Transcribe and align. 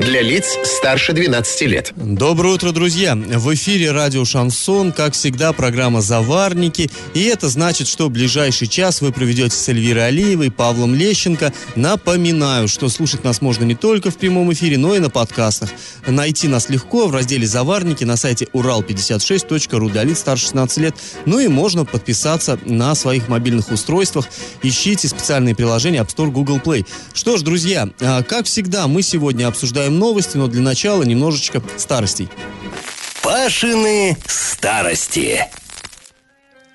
Для 0.00 0.22
лиц 0.22 0.56
старше 0.64 1.12
12 1.12 1.60
лет. 1.68 1.92
Доброе 1.94 2.54
утро, 2.54 2.72
друзья! 2.72 3.14
В 3.14 3.54
эфире 3.54 3.90
радио 3.90 4.24
«Шансон», 4.24 4.92
как 4.92 5.12
всегда, 5.12 5.52
программа 5.52 6.00
«Заварники». 6.00 6.90
И 7.12 7.24
это 7.24 7.50
значит, 7.50 7.86
что 7.86 8.08
ближайший 8.08 8.66
час 8.66 9.02
вы 9.02 9.12
проведете 9.12 9.54
с 9.54 9.68
Эльвирой 9.68 10.08
Алиевой, 10.08 10.50
Павлом 10.50 10.94
Лещенко. 10.94 11.52
Напоминаю, 11.76 12.66
что 12.66 12.88
слушать 12.88 13.24
нас 13.24 13.42
можно 13.42 13.64
не 13.64 13.74
только 13.74 14.10
в 14.10 14.16
прямом 14.16 14.50
эфире, 14.54 14.78
но 14.78 14.96
и 14.96 15.00
на 15.00 15.10
подкастах. 15.10 15.68
Найти 16.06 16.48
нас 16.48 16.70
легко 16.70 17.06
в 17.06 17.14
разделе 17.14 17.46
«Заварники» 17.46 18.04
на 18.04 18.16
сайте 18.16 18.46
урал56.ру 18.54 19.90
для 19.90 20.04
лиц 20.04 20.20
старше 20.20 20.44
16 20.44 20.78
лет. 20.78 20.94
Ну 21.26 21.40
и 21.40 21.48
можно 21.48 21.84
подписаться 21.84 22.58
на 22.64 22.94
своих 22.94 23.28
мобильных 23.28 23.70
устройствах. 23.70 24.26
Ищите 24.62 25.08
специальные 25.08 25.54
приложения 25.54 25.98
App 25.98 26.08
Store, 26.08 26.30
Google 26.30 26.56
Play. 26.56 26.86
Что 27.12 27.36
ж, 27.36 27.42
друзья, 27.42 27.90
а, 28.00 28.22
как 28.22 28.46
всегда, 28.46 28.88
мы 28.88 29.02
сегодня 29.02 29.46
обсуждаем 29.46 29.89
новости, 29.90 30.36
но 30.36 30.46
для 30.46 30.62
начала 30.62 31.02
немножечко 31.02 31.62
старостей. 31.76 32.28
Пашины 33.22 34.16
старости. 34.26 35.46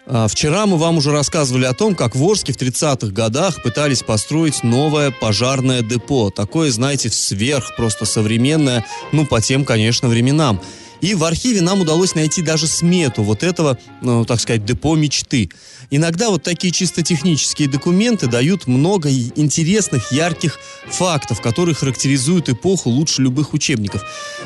А, 0.08 0.28
Вчера 0.28 0.66
мы 0.66 0.78
вам 0.78 0.98
уже 0.98 1.12
рассказывали 1.12 1.66
о 1.66 1.74
том, 1.74 1.96
как 1.96 2.16
в 2.16 2.24
Орске 2.24 2.54
в 2.54 2.58
30-х 2.58 3.08
годах 3.08 3.64
пытались 3.64 4.04
построить 4.04 4.64
новое 4.64 5.12
пожарное 5.12 5.82
депо. 5.82 6.30
Такое, 6.30 6.72
знаете, 6.72 7.10
сверх, 7.10 7.76
просто 7.76 8.05
современное, 8.05 8.86
ну, 9.12 9.26
по 9.26 9.41
тем, 9.41 9.66
конечно, 9.66 10.08
временам. 10.08 10.62
И 11.01 11.13
в 11.15 11.24
архиве 11.24 11.62
нам 11.62 11.82
удалось 11.82 12.15
найти 12.15 12.41
даже 12.41 12.68
смету 12.68 13.24
вот 13.24 13.43
этого, 13.43 13.77
ну, 14.01 14.26
так 14.26 14.40
сказать, 14.40 14.65
депо 14.65 14.96
мечты. 14.96 15.49
Иногда 15.91 16.29
вот 16.29 16.43
такие 16.43 16.74
чисто 16.74 17.04
технические 17.04 17.70
документы 17.70 18.27
дают 18.27 18.68
много 18.68 19.10
интересных, 19.12 20.12
ярких 20.12 20.60
фактов, 20.87 21.41
которые 21.41 21.76
характеризуют 21.76 22.49
эпоху 22.49 22.90
лучше 22.90 23.21
любых 23.21 23.54
учебников. 23.54 24.04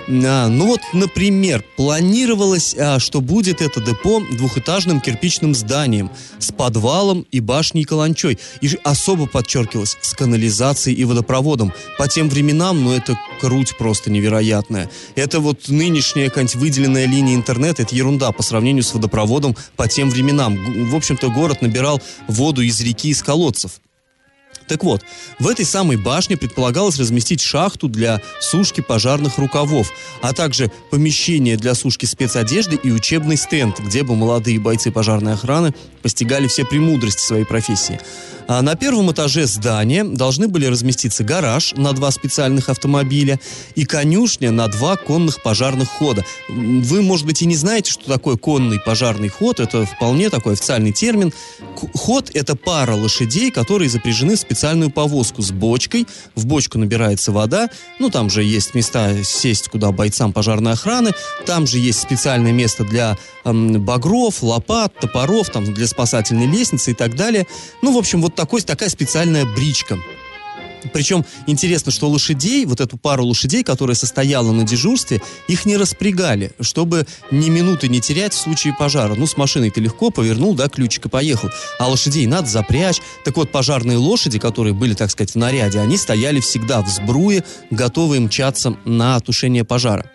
А, 0.07 0.47
ну 0.47 0.67
вот, 0.67 0.81
например, 0.93 1.63
планировалось, 1.77 2.75
а, 2.77 2.99
что 2.99 3.21
будет 3.21 3.61
это 3.61 3.81
депо 3.81 4.21
двухэтажным 4.31 4.99
кирпичным 5.01 5.55
зданием 5.55 6.11
с 6.39 6.51
подвалом 6.51 7.25
и 7.31 7.39
башней 7.39 7.83
каланчой. 7.83 8.37
И 8.61 8.77
особо 8.83 9.25
подчеркивалось, 9.25 9.97
с 10.01 10.13
канализацией 10.13 10.97
и 10.97 11.05
водопроводом. 11.05 11.73
По 11.97 12.07
тем 12.07 12.29
временам, 12.29 12.83
ну 12.83 12.93
это 12.93 13.17
круть 13.39 13.77
просто 13.77 14.11
невероятная. 14.11 14.89
Это 15.15 15.39
вот 15.39 15.69
нынешняя 15.69 16.29
какая-нибудь 16.39 16.55
выделенная 16.55 17.05
линия 17.05 17.35
интернета, 17.35 17.81
это 17.81 17.93
ерунда 17.93 18.31
по 18.31 18.43
сравнению 18.43 18.83
с 18.83 18.93
водопроводом 18.93 19.57
по 19.75 19.89
тем 19.89 20.09
временам. 20.09 20.89
В 20.89 20.95
общем-то, 20.95 21.29
город 21.29 21.61
набирал 21.61 22.01
воду 22.27 22.61
из 22.61 22.79
реки, 22.79 23.09
из 23.09 23.21
колодцев. 23.21 23.81
Так 24.67 24.83
вот, 24.83 25.03
в 25.39 25.47
этой 25.47 25.65
самой 25.65 25.97
башне 25.97 26.37
предполагалось 26.37 26.97
разместить 26.97 27.41
шахту 27.41 27.89
для 27.89 28.21
сушки 28.39 28.81
пожарных 28.81 29.37
рукавов, 29.37 29.91
а 30.21 30.31
также 30.31 30.71
помещение 30.91 31.57
для 31.57 31.75
сушки 31.75 32.05
спецодежды 32.05 32.79
и 32.81 32.91
учебный 32.91 33.35
стенд, 33.35 33.79
где 33.79 34.03
бы 34.03 34.15
молодые 34.15 34.59
бойцы 34.59 34.91
пожарной 34.91 35.33
охраны 35.33 35.73
постигали 36.01 36.47
все 36.47 36.63
премудрости 36.63 37.21
своей 37.21 37.45
профессии. 37.45 37.99
А 38.49 38.63
на 38.63 38.73
первом 38.73 39.11
этаже 39.11 39.45
здания 39.45 40.03
должны 40.03 40.47
были 40.47 40.65
разместиться 40.65 41.23
гараж 41.23 41.73
на 41.77 41.93
два 41.93 42.09
специальных 42.09 42.69
автомобиля 42.69 43.39
и 43.75 43.85
конюшня 43.85 44.49
на 44.49 44.67
два 44.67 44.95
конных 44.95 45.43
пожарных 45.43 45.87
хода. 45.87 46.25
Вы, 46.47 47.03
может 47.03 47.27
быть, 47.27 47.43
и 47.43 47.45
не 47.45 47.55
знаете, 47.55 47.91
что 47.91 48.05
такое 48.05 48.37
конный 48.37 48.79
пожарный 48.79 49.29
ход. 49.29 49.59
Это 49.59 49.85
вполне 49.85 50.31
такой 50.31 50.53
официальный 50.53 50.91
термин. 50.91 51.31
Ход– 51.93 52.31
это 52.33 52.55
пара 52.55 52.95
лошадей, 52.95 53.51
которые 53.51 53.87
запряжены 53.87 54.35
в 54.35 54.39
специальную 54.39 54.89
повозку 54.89 55.43
с 55.43 55.51
бочкой. 55.51 56.07
В 56.33 56.47
бочку 56.47 56.79
набирается 56.79 57.31
вода. 57.31 57.69
Ну, 57.99 58.09
там 58.09 58.31
же 58.31 58.41
есть 58.41 58.73
места 58.73 59.23
сесть, 59.23 59.69
куда 59.69 59.91
бойцам 59.91 60.33
пожарной 60.33 60.71
охраны. 60.71 61.11
Там 61.45 61.67
же 61.67 61.77
есть 61.77 61.99
специальное 61.99 62.51
место 62.51 62.83
для 62.83 63.15
эм, 63.45 63.79
багров, 63.79 64.41
лопат, 64.41 64.95
топоров, 64.99 65.51
там, 65.51 65.71
для 65.71 65.85
спасательной 65.85 66.47
лестницы 66.47 66.91
и 66.91 66.93
так 66.95 67.15
далее. 67.15 67.45
Ну, 67.83 67.93
в 67.93 67.97
общем, 67.99 68.23
вот 68.23 68.38
такой, 68.39 68.61
такая 68.61 68.87
специальная 68.87 69.45
бричка. 69.45 69.97
Причем 70.93 71.25
интересно, 71.47 71.91
что 71.91 72.09
лошадей, 72.09 72.65
вот 72.65 72.79
эту 72.79 72.97
пару 72.97 73.25
лошадей, 73.25 73.63
которая 73.63 73.95
состояла 73.95 74.51
на 74.51 74.63
дежурстве, 74.63 75.21
их 75.47 75.65
не 75.65 75.77
распрягали, 75.77 76.51
чтобы 76.59 77.05
ни 77.31 77.49
минуты 77.49 77.87
не 77.87 78.01
терять 78.01 78.33
в 78.33 78.37
случае 78.37 78.73
пожара. 78.77 79.15
Ну, 79.15 79.27
с 79.27 79.37
машиной 79.37 79.69
ты 79.69 79.81
легко 79.81 80.09
повернул, 80.09 80.55
да, 80.55 80.67
ключик 80.69 81.05
и 81.05 81.09
поехал. 81.09 81.49
А 81.79 81.87
лошадей 81.87 82.25
надо 82.25 82.47
запрячь. 82.47 83.01
Так 83.25 83.37
вот, 83.37 83.51
пожарные 83.51 83.97
лошади, 83.97 84.39
которые 84.39 84.73
были, 84.73 84.93
так 84.93 85.11
сказать, 85.11 85.31
в 85.31 85.35
наряде, 85.35 85.79
они 85.79 85.97
стояли 85.97 86.39
всегда 86.39 86.81
в 86.81 86.89
сбруе, 86.89 87.43
готовые 87.69 88.21
мчаться 88.21 88.77
на 88.85 89.19
тушение 89.19 89.63
пожара. 89.63 90.09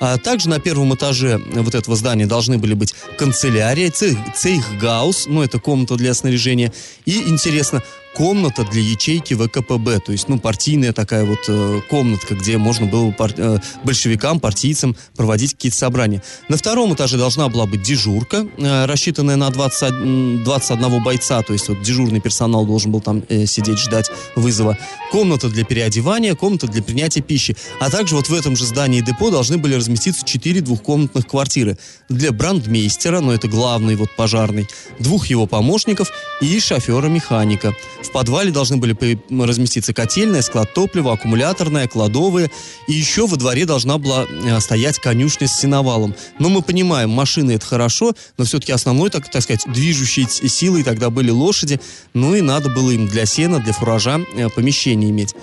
А 0.00 0.16
также 0.16 0.48
на 0.48 0.58
первом 0.58 0.94
этаже 0.94 1.38
вот 1.52 1.74
этого 1.74 1.94
здания 1.94 2.26
должны 2.26 2.56
были 2.56 2.72
быть 2.72 2.94
канцелярия, 3.18 3.90
цех, 3.90 4.16
цейхгаус, 4.34 5.26
ну 5.26 5.42
это 5.42 5.60
комната 5.60 5.96
для 5.96 6.14
снаряжения, 6.14 6.72
и, 7.04 7.28
интересно, 7.28 7.82
комната 8.14 8.64
для 8.64 8.82
ячейки 8.82 9.34
ВКПБ, 9.34 10.00
то 10.00 10.12
есть, 10.12 10.28
ну, 10.28 10.38
партийная 10.38 10.92
такая 10.92 11.24
вот 11.24 11.38
э, 11.48 11.80
комнатка, 11.88 12.34
где 12.34 12.58
можно 12.58 12.86
было 12.86 13.10
пар- 13.12 13.34
э, 13.36 13.58
большевикам, 13.84 14.40
партийцам 14.40 14.96
проводить 15.16 15.54
какие-то 15.54 15.78
собрания. 15.78 16.22
На 16.48 16.56
втором 16.56 16.92
этаже 16.94 17.16
должна 17.16 17.48
была 17.48 17.66
быть 17.66 17.82
дежурка, 17.82 18.46
э, 18.58 18.86
рассчитанная 18.86 19.36
на 19.36 19.50
20, 19.50 19.92
м, 19.92 20.42
21 20.44 21.02
бойца, 21.02 21.42
то 21.42 21.52
есть 21.52 21.68
вот 21.68 21.82
дежурный 21.82 22.20
персонал 22.20 22.66
должен 22.66 22.90
был 22.90 23.00
там 23.00 23.22
э, 23.28 23.46
сидеть, 23.46 23.78
ждать 23.78 24.10
вызова. 24.34 24.76
Комната 25.12 25.48
для 25.48 25.64
переодевания, 25.64 26.34
комната 26.34 26.66
для 26.66 26.82
принятия 26.82 27.20
пищи. 27.20 27.56
А 27.80 27.90
также 27.90 28.16
вот 28.16 28.28
в 28.28 28.34
этом 28.34 28.56
же 28.56 28.64
здании 28.64 29.00
депо 29.00 29.30
должны 29.30 29.56
были 29.58 29.74
разместиться 29.74 30.24
четыре 30.26 30.60
двухкомнатных 30.60 31.26
квартиры 31.26 31.78
для 32.08 32.32
брандмейстера, 32.32 33.20
но 33.20 33.32
это 33.32 33.48
главный 33.48 33.94
вот 33.96 34.10
пожарный, 34.16 34.66
двух 34.98 35.26
его 35.26 35.46
помощников 35.46 36.10
и 36.40 36.58
шофера-механика. 36.60 37.74
В 38.02 38.12
подвале 38.12 38.50
должны 38.50 38.76
были 38.76 38.96
разместиться 39.30 39.92
котельная, 39.92 40.42
склад 40.42 40.72
топлива, 40.74 41.12
аккумуляторная, 41.12 41.86
кладовые. 41.86 42.50
И 42.88 42.92
еще 42.92 43.26
во 43.26 43.36
дворе 43.36 43.66
должна 43.66 43.98
была 43.98 44.26
э, 44.26 44.60
стоять 44.60 44.98
конюшня 44.98 45.48
с 45.48 45.60
сеновалом. 45.60 46.14
Но 46.38 46.48
мы 46.48 46.62
понимаем, 46.62 47.10
машины 47.10 47.52
это 47.52 47.66
хорошо, 47.66 48.14
но 48.38 48.44
все-таки 48.44 48.72
основной, 48.72 49.10
так, 49.10 49.30
так 49.30 49.42
сказать, 49.42 49.64
движущей 49.66 50.26
силой 50.48 50.82
тогда 50.82 51.10
были 51.10 51.30
лошади. 51.30 51.80
Ну 52.14 52.34
и 52.34 52.40
надо 52.40 52.70
было 52.70 52.90
им 52.90 53.06
для 53.06 53.26
сена, 53.26 53.60
для 53.60 53.72
фуража 53.72 54.20
э, 54.34 54.48
помещение 54.48 55.10
иметь. 55.10 55.34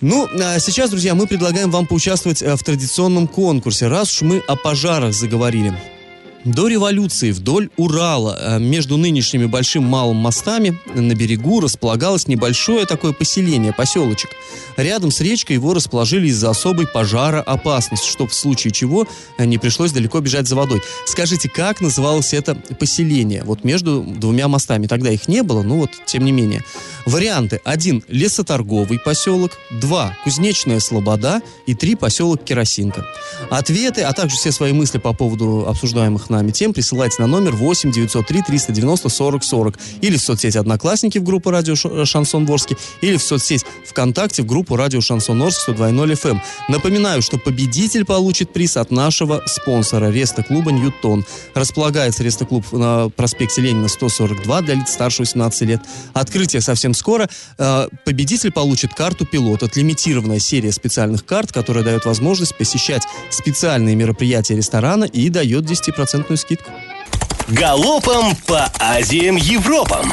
Ну, 0.00 0.28
а 0.38 0.58
сейчас, 0.58 0.90
друзья, 0.90 1.14
мы 1.14 1.26
предлагаем 1.26 1.70
вам 1.70 1.86
поучаствовать 1.86 2.42
э, 2.42 2.56
в 2.56 2.62
традиционном 2.62 3.28
конкурсе, 3.28 3.88
раз 3.88 4.12
уж 4.12 4.22
мы 4.22 4.38
о 4.46 4.56
пожарах 4.56 5.14
заговорили. 5.14 5.74
До 6.46 6.68
революции 6.68 7.32
вдоль 7.32 7.70
Урала 7.76 8.38
э, 8.40 8.58
между 8.60 8.96
нынешними 8.96 9.46
большим 9.46 9.82
малым 9.82 10.18
мостами 10.18 10.78
на 10.94 11.12
берегу 11.12 11.58
располагалось 11.58 12.28
небольшое 12.28 12.86
такое 12.86 13.12
поселение, 13.12 13.72
поселочек. 13.72 14.30
Рядом 14.76 15.10
с 15.10 15.20
речкой 15.20 15.56
его 15.56 15.74
расположили 15.74 16.28
из-за 16.28 16.50
особой 16.50 16.86
пожароопасности, 16.86 18.08
чтобы 18.08 18.30
в 18.30 18.34
случае 18.34 18.72
чего 18.72 19.08
э, 19.38 19.44
не 19.44 19.58
пришлось 19.58 19.90
далеко 19.90 20.20
бежать 20.20 20.46
за 20.46 20.54
водой. 20.54 20.82
Скажите, 21.04 21.48
как 21.48 21.80
называлось 21.80 22.32
это 22.32 22.54
поселение? 22.54 23.42
Вот 23.42 23.64
между 23.64 24.02
двумя 24.02 24.46
мостами. 24.46 24.86
Тогда 24.86 25.10
их 25.10 25.26
не 25.26 25.42
было, 25.42 25.64
но 25.64 25.78
вот 25.78 25.90
тем 26.06 26.24
не 26.24 26.30
менее. 26.30 26.62
Варианты. 27.06 27.60
Один– 27.64 28.04
лесоторговый 28.08 29.00
поселок. 29.00 29.50
Два– 29.80 30.16
кузнечная 30.24 30.78
слобода. 30.78 31.42
И 31.66 31.74
три– 31.74 31.94
поселок 31.96 32.44
Керосинка. 32.44 33.04
Ответы, 33.50 34.02
а 34.02 34.12
также 34.12 34.36
все 34.36 34.52
свои 34.52 34.72
мысли 34.72 34.98
по 34.98 35.12
поводу 35.12 35.66
обсуждаемых 35.66 36.30
нами 36.36 36.50
тем 36.50 36.72
присылайте 36.72 37.16
на 37.20 37.26
номер 37.26 37.52
8 37.56 37.90
903 37.92 38.42
390 38.42 39.08
40 39.08 39.44
40 39.44 39.78
или 40.02 40.16
в 40.16 40.20
соцсети 40.22 40.58
Одноклассники 40.58 41.18
в 41.18 41.22
группу 41.24 41.50
Радио 41.50 41.74
Ш- 41.74 42.04
Шансон 42.04 42.46
Ворске 42.46 42.76
или 43.00 43.16
в 43.16 43.22
соцсеть 43.22 43.64
ВКонтакте 43.88 44.42
в 44.42 44.46
группу 44.46 44.76
Радио 44.76 45.00
Шансон 45.00 45.42
Орск 45.42 45.68
102.0 45.68 46.12
FM. 46.12 46.40
Напоминаю, 46.68 47.22
что 47.22 47.38
победитель 47.38 48.04
получит 48.04 48.52
приз 48.52 48.76
от 48.76 48.90
нашего 48.90 49.42
спонсора 49.46 50.10
Реста-клуба 50.10 50.70
Ньютон. 50.72 51.24
Располагается 51.54 52.22
Реста-клуб 52.22 52.70
на 52.72 53.08
проспекте 53.08 53.62
Ленина 53.62 53.88
142 53.88 54.62
для 54.62 54.74
лиц 54.74 54.90
старше 54.90 55.22
18 55.22 55.62
лет. 55.62 55.80
Открытие 56.12 56.60
совсем 56.62 56.94
скоро. 56.94 57.28
Э, 57.58 57.88
Победитель 58.04 58.52
получит 58.52 58.94
карту 58.94 59.24
пилот. 59.26 59.62
Это 59.62 59.78
лимитированная 59.80 60.38
серия 60.38 60.72
специальных 60.72 61.24
карт, 61.24 61.52
которая 61.52 61.82
дает 61.84 62.04
возможность 62.04 62.56
посещать 62.56 63.02
специальные 63.30 63.94
мероприятия 63.96 64.56
ресторана 64.56 65.04
и 65.04 65.28
дает 65.28 65.64
10% 65.64 66.25
скидку. 66.34 66.72
Галопом 67.48 68.34
по 68.46 68.64
Азиям 68.80 69.36
Европам. 69.36 70.12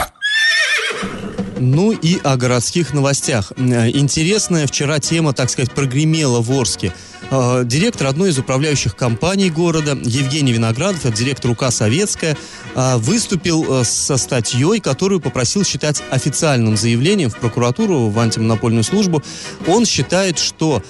Ну 1.60 1.92
и 1.94 2.19
о 2.24 2.36
городских 2.36 2.94
новостях. 2.94 3.54
Э, 3.57 3.89
интересная 3.89 4.68
вчера 4.68 5.00
тема, 5.00 5.33
так 5.33 5.50
сказать, 5.50 5.71
прогремела 5.71 6.42
в 6.42 6.51
Орске. 6.51 6.94
Э, 7.31 7.63
директор 7.65 8.07
одной 8.07 8.31
из 8.31 8.38
управляющих 8.38 8.95
компаний 8.95 9.50
города, 9.50 9.98
Евгений 10.04 10.51
Виноградов, 10.51 11.06
это 11.06 11.15
директор 11.15 11.51
УК 11.51 11.71
«Советская», 11.71 12.38
э, 12.75 12.98
выступил 12.98 13.86
со 13.86 14.18
статьей, 14.18 14.80
которую 14.80 15.21
попросил 15.21 15.63
считать 15.63 16.04
официальным 16.12 16.75
заявлением 16.75 17.30
в 17.30 17.38
прокуратуру, 17.38 18.10
в 18.10 18.19
антимонопольную 18.19 18.83
службу. 18.83 19.24
Он 19.68 19.86
считает, 19.86 20.38
что 20.39 20.83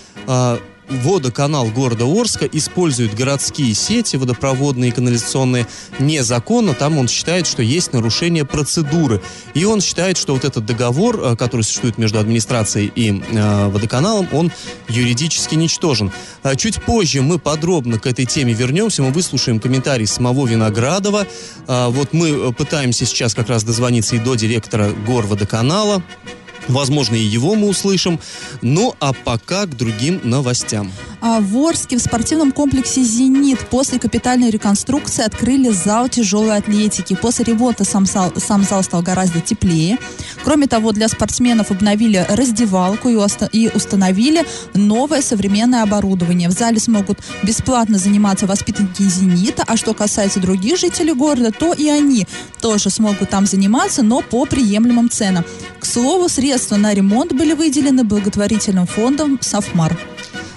водоканал 0.89 1.67
города 1.67 2.05
Орска 2.05 2.45
использует 2.45 3.15
городские 3.15 3.73
сети 3.73 4.15
водопроводные 4.17 4.89
и 4.89 4.93
канализационные 4.93 5.67
незаконно. 5.99 6.73
Там 6.73 6.97
он 6.97 7.07
считает, 7.07 7.47
что 7.47 7.61
есть 7.61 7.93
нарушение 7.93 8.45
процедуры. 8.45 9.21
И 9.53 9.65
он 9.65 9.81
считает, 9.81 10.17
что 10.17 10.33
вот 10.33 10.45
этот 10.45 10.65
договор, 10.65 11.19
э, 11.19 11.35
который 11.35 11.61
существует 11.61 11.97
между 11.97 12.19
администрацией 12.19 12.91
и 12.95 13.11
э, 13.11 13.67
водоканалом, 13.69 14.27
он 14.31 14.51
юридически 14.89 15.55
ничтожен. 15.55 16.11
А 16.43 16.55
чуть 16.55 16.81
позже 16.83 17.21
мы 17.21 17.39
подробно 17.39 17.99
к 17.99 18.07
этой 18.07 18.25
теме 18.25 18.53
вернемся. 18.53 19.03
Мы 19.03 19.11
выслушаем 19.11 19.59
комментарий 19.59 20.07
самого 20.07 20.45
Виноградова. 20.45 21.27
А, 21.67 21.89
вот 21.89 22.13
мы 22.13 22.29
э, 22.29 22.51
пытаемся 22.51 23.05
сейчас 23.05 23.33
как 23.33 23.49
раз 23.49 23.63
дозвониться 23.63 24.15
и 24.15 24.19
до 24.19 24.35
директора 24.35 24.91
горводоканала. 25.05 26.03
Возможно, 26.67 27.15
и 27.15 27.23
его 27.23 27.55
мы 27.55 27.67
услышим. 27.67 28.19
Ну, 28.61 28.95
а 28.99 29.13
пока 29.13 29.65
к 29.65 29.75
другим 29.75 30.21
новостям. 30.23 30.91
А 31.21 31.39
в 31.39 31.57
Орске 31.57 31.97
в 31.97 32.01
спортивном 32.01 32.51
комплексе 32.51 33.01
«Зенит» 33.01 33.59
после 33.69 33.99
капитальной 33.99 34.49
реконструкции 34.49 35.23
открыли 35.23 35.69
зал 35.69 36.09
тяжелой 36.09 36.57
атлетики. 36.57 37.15
После 37.15 37.45
ремонта 37.45 37.85
сам 37.85 38.05
зал, 38.05 38.33
сам 38.37 38.63
зал 38.63 38.83
стал 38.83 39.01
гораздо 39.01 39.39
теплее. 39.39 39.97
Кроме 40.43 40.67
того, 40.67 40.91
для 40.91 41.07
спортсменов 41.07 41.71
обновили 41.71 42.25
раздевалку 42.29 43.09
и, 43.09 43.17
и 43.53 43.71
установили 43.73 44.45
новое 44.73 45.21
современное 45.21 45.83
оборудование. 45.83 46.49
В 46.49 46.51
зале 46.51 46.79
смогут 46.79 47.19
бесплатно 47.41 47.97
заниматься 47.97 48.45
воспитанники 48.45 49.03
«Зенита», 49.03 49.63
а 49.65 49.77
что 49.77 49.93
касается 49.93 50.39
других 50.39 50.77
жителей 50.77 51.13
города, 51.13 51.51
то 51.51 51.73
и 51.73 51.87
они 51.87 52.27
тоже 52.59 52.89
смогут 52.89 53.29
там 53.29 53.45
заниматься, 53.45 54.03
но 54.03 54.21
по 54.21 54.45
приемлемым 54.45 55.09
ценам. 55.09 55.45
К 55.79 55.85
слову, 55.85 56.29
средства 56.29 56.52
на 56.77 56.93
ремонт 56.93 57.33
были 57.33 57.53
выделены 57.53 58.03
благотворительным 58.03 58.85
фондом 58.85 59.39
«Софмар». 59.41 59.97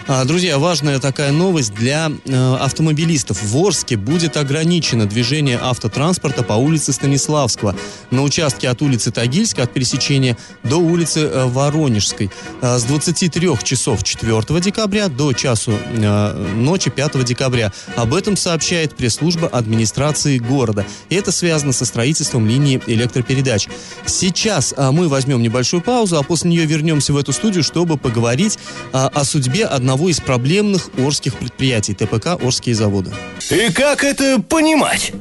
А, 0.09 0.25
друзья, 0.25 0.57
важная 0.59 1.01
такая 1.01 1.33
новость 1.33 1.75
для 1.75 2.13
э, 2.27 2.57
автомобилистов. 2.61 3.43
В 3.43 3.57
Орске 3.57 3.97
будет 3.97 4.37
ограничено 4.37 5.05
движение 5.07 5.59
автотранспорта 5.61 6.45
по 6.45 6.53
улице 6.53 6.93
Станиславского 6.93 7.75
на 8.13 8.23
участке 8.23 8.69
от 8.69 8.83
улицы 8.83 9.11
Тагильска, 9.11 9.65
от 9.65 9.73
пересечения 9.73 10.39
до 10.63 10.77
улицы 10.77 11.23
э, 11.23 11.47
Воронежской 11.47 12.31
э, 12.63 12.79
с 12.79 12.85
23 12.85 13.51
часов 13.65 14.05
4 14.05 14.61
декабря 14.61 15.09
до 15.09 15.33
часу 15.33 15.73
э, 15.73 16.53
ночи 16.55 16.89
5 16.89 17.25
декабря. 17.25 17.73
Об 17.97 18.15
этом 18.15 18.37
сообщает 18.37 18.95
пресс-служба 18.95 19.49
администрации 19.49 20.39
города. 20.39 20.87
Это 21.11 21.33
связано 21.33 21.73
со 21.73 21.85
строительством 21.85 22.47
линии 22.47 22.81
электропередач. 22.87 23.67
Сейчас 24.07 24.73
э, 24.77 24.89
мы 24.93 25.09
возьмем 25.09 25.43
небольшую 25.43 25.83
паузу, 25.83 26.17
а 26.17 26.23
после 26.23 26.51
нее 26.51 26.65
вернемся 26.65 27.13
в 27.13 27.17
эту 27.17 27.33
студию, 27.33 27.65
чтобы 27.65 27.97
поговорить 27.97 28.61
о 28.93 29.25
судьбе 29.25 29.65
одного 29.65 29.96
одного 29.97 30.11
из 30.11 30.21
проблемных 30.21 30.91
орских 30.99 31.37
предприятий 31.37 31.95
ТПК 31.95 32.39
«Орские 32.39 32.75
заводы». 32.75 33.13
И 33.51 33.73
как 33.73 34.05
это 34.05 34.43
понимать? 34.43 35.15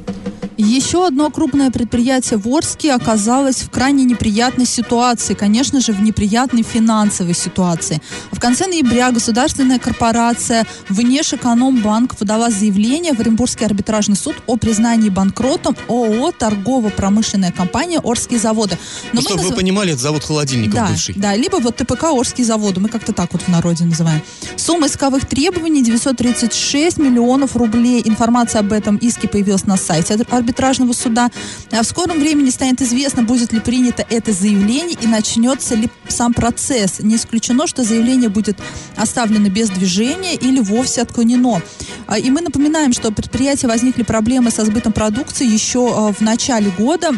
Еще 0.57 1.05
одно 1.05 1.29
крупное 1.31 1.69
предприятие 1.69 2.39
в 2.39 2.47
Орске 2.47 2.93
оказалось 2.93 3.57
в 3.57 3.69
крайне 3.69 4.05
неприятной 4.05 4.65
ситуации, 4.65 5.33
конечно 5.33 5.81
же, 5.81 5.91
в 5.91 6.01
неприятной 6.01 6.63
финансовой 6.63 7.33
ситуации. 7.33 8.01
В 8.31 8.39
конце 8.39 8.65
ноября 8.67 9.11
государственная 9.11 9.79
корпорация 9.79 10.65
Внешэкономбанк 10.87 12.15
подала 12.15 12.49
заявление 12.49 13.13
в 13.13 13.19
Оренбургский 13.19 13.65
арбитражный 13.65 14.15
суд 14.15 14.35
о 14.47 14.55
признании 14.55 15.09
банкротом 15.09 15.75
ООО 15.89 16.31
«Торгово-промышленная 16.31 17.51
компания 17.51 17.99
Орские 18.01 18.39
заводы». 18.39 18.77
Но 19.11 19.19
ну, 19.19 19.21
чтобы 19.21 19.37
назыв... 19.37 19.51
вы 19.51 19.57
понимали, 19.57 19.91
это 19.91 20.01
завод 20.01 20.23
холодильников 20.23 20.75
да, 20.75 20.87
бывший. 20.87 21.15
Да, 21.15 21.35
либо 21.35 21.57
вот 21.57 21.75
ТПК 21.75 22.05
«Орские 22.05 22.45
заводы», 22.45 22.79
мы 22.79 22.87
как-то 22.87 23.11
так 23.11 23.33
вот 23.33 23.41
в 23.41 23.47
народе 23.49 23.83
называем. 23.83 24.21
Сумма 24.65 24.87
исковых 24.87 25.27
требований 25.27 25.83
936 25.83 26.97
миллионов 26.97 27.55
рублей. 27.55 28.01
Информация 28.03 28.61
об 28.61 28.73
этом 28.73 28.97
иске 28.97 29.27
появилась 29.27 29.67
на 29.67 29.77
сайте 29.77 30.15
арбитражного 30.31 30.91
суда. 30.93 31.29
А 31.71 31.83
в 31.83 31.85
скором 31.85 32.17
времени 32.17 32.49
станет 32.49 32.81
известно, 32.81 33.21
будет 33.21 33.53
ли 33.53 33.59
принято 33.59 34.03
это 34.09 34.31
заявление 34.31 34.97
и 34.99 35.05
начнется 35.05 35.75
ли 35.75 35.87
сам 36.07 36.33
процесс. 36.33 36.97
Не 36.97 37.17
исключено, 37.17 37.67
что 37.67 37.83
заявление 37.83 38.29
будет 38.29 38.57
оставлено 38.97 39.49
без 39.49 39.69
движения 39.69 40.33
или 40.33 40.59
вовсе 40.59 41.03
отклонено. 41.03 41.61
А, 42.07 42.17
и 42.17 42.31
мы 42.31 42.41
напоминаем, 42.41 42.91
что 42.91 43.11
предприятия 43.11 43.67
возникли 43.67 44.01
проблемы 44.01 44.49
со 44.49 44.65
сбытом 44.65 44.93
продукции 44.93 45.45
еще 45.45 45.93
а, 45.95 46.11
в 46.11 46.21
начале 46.21 46.71
года 46.71 47.11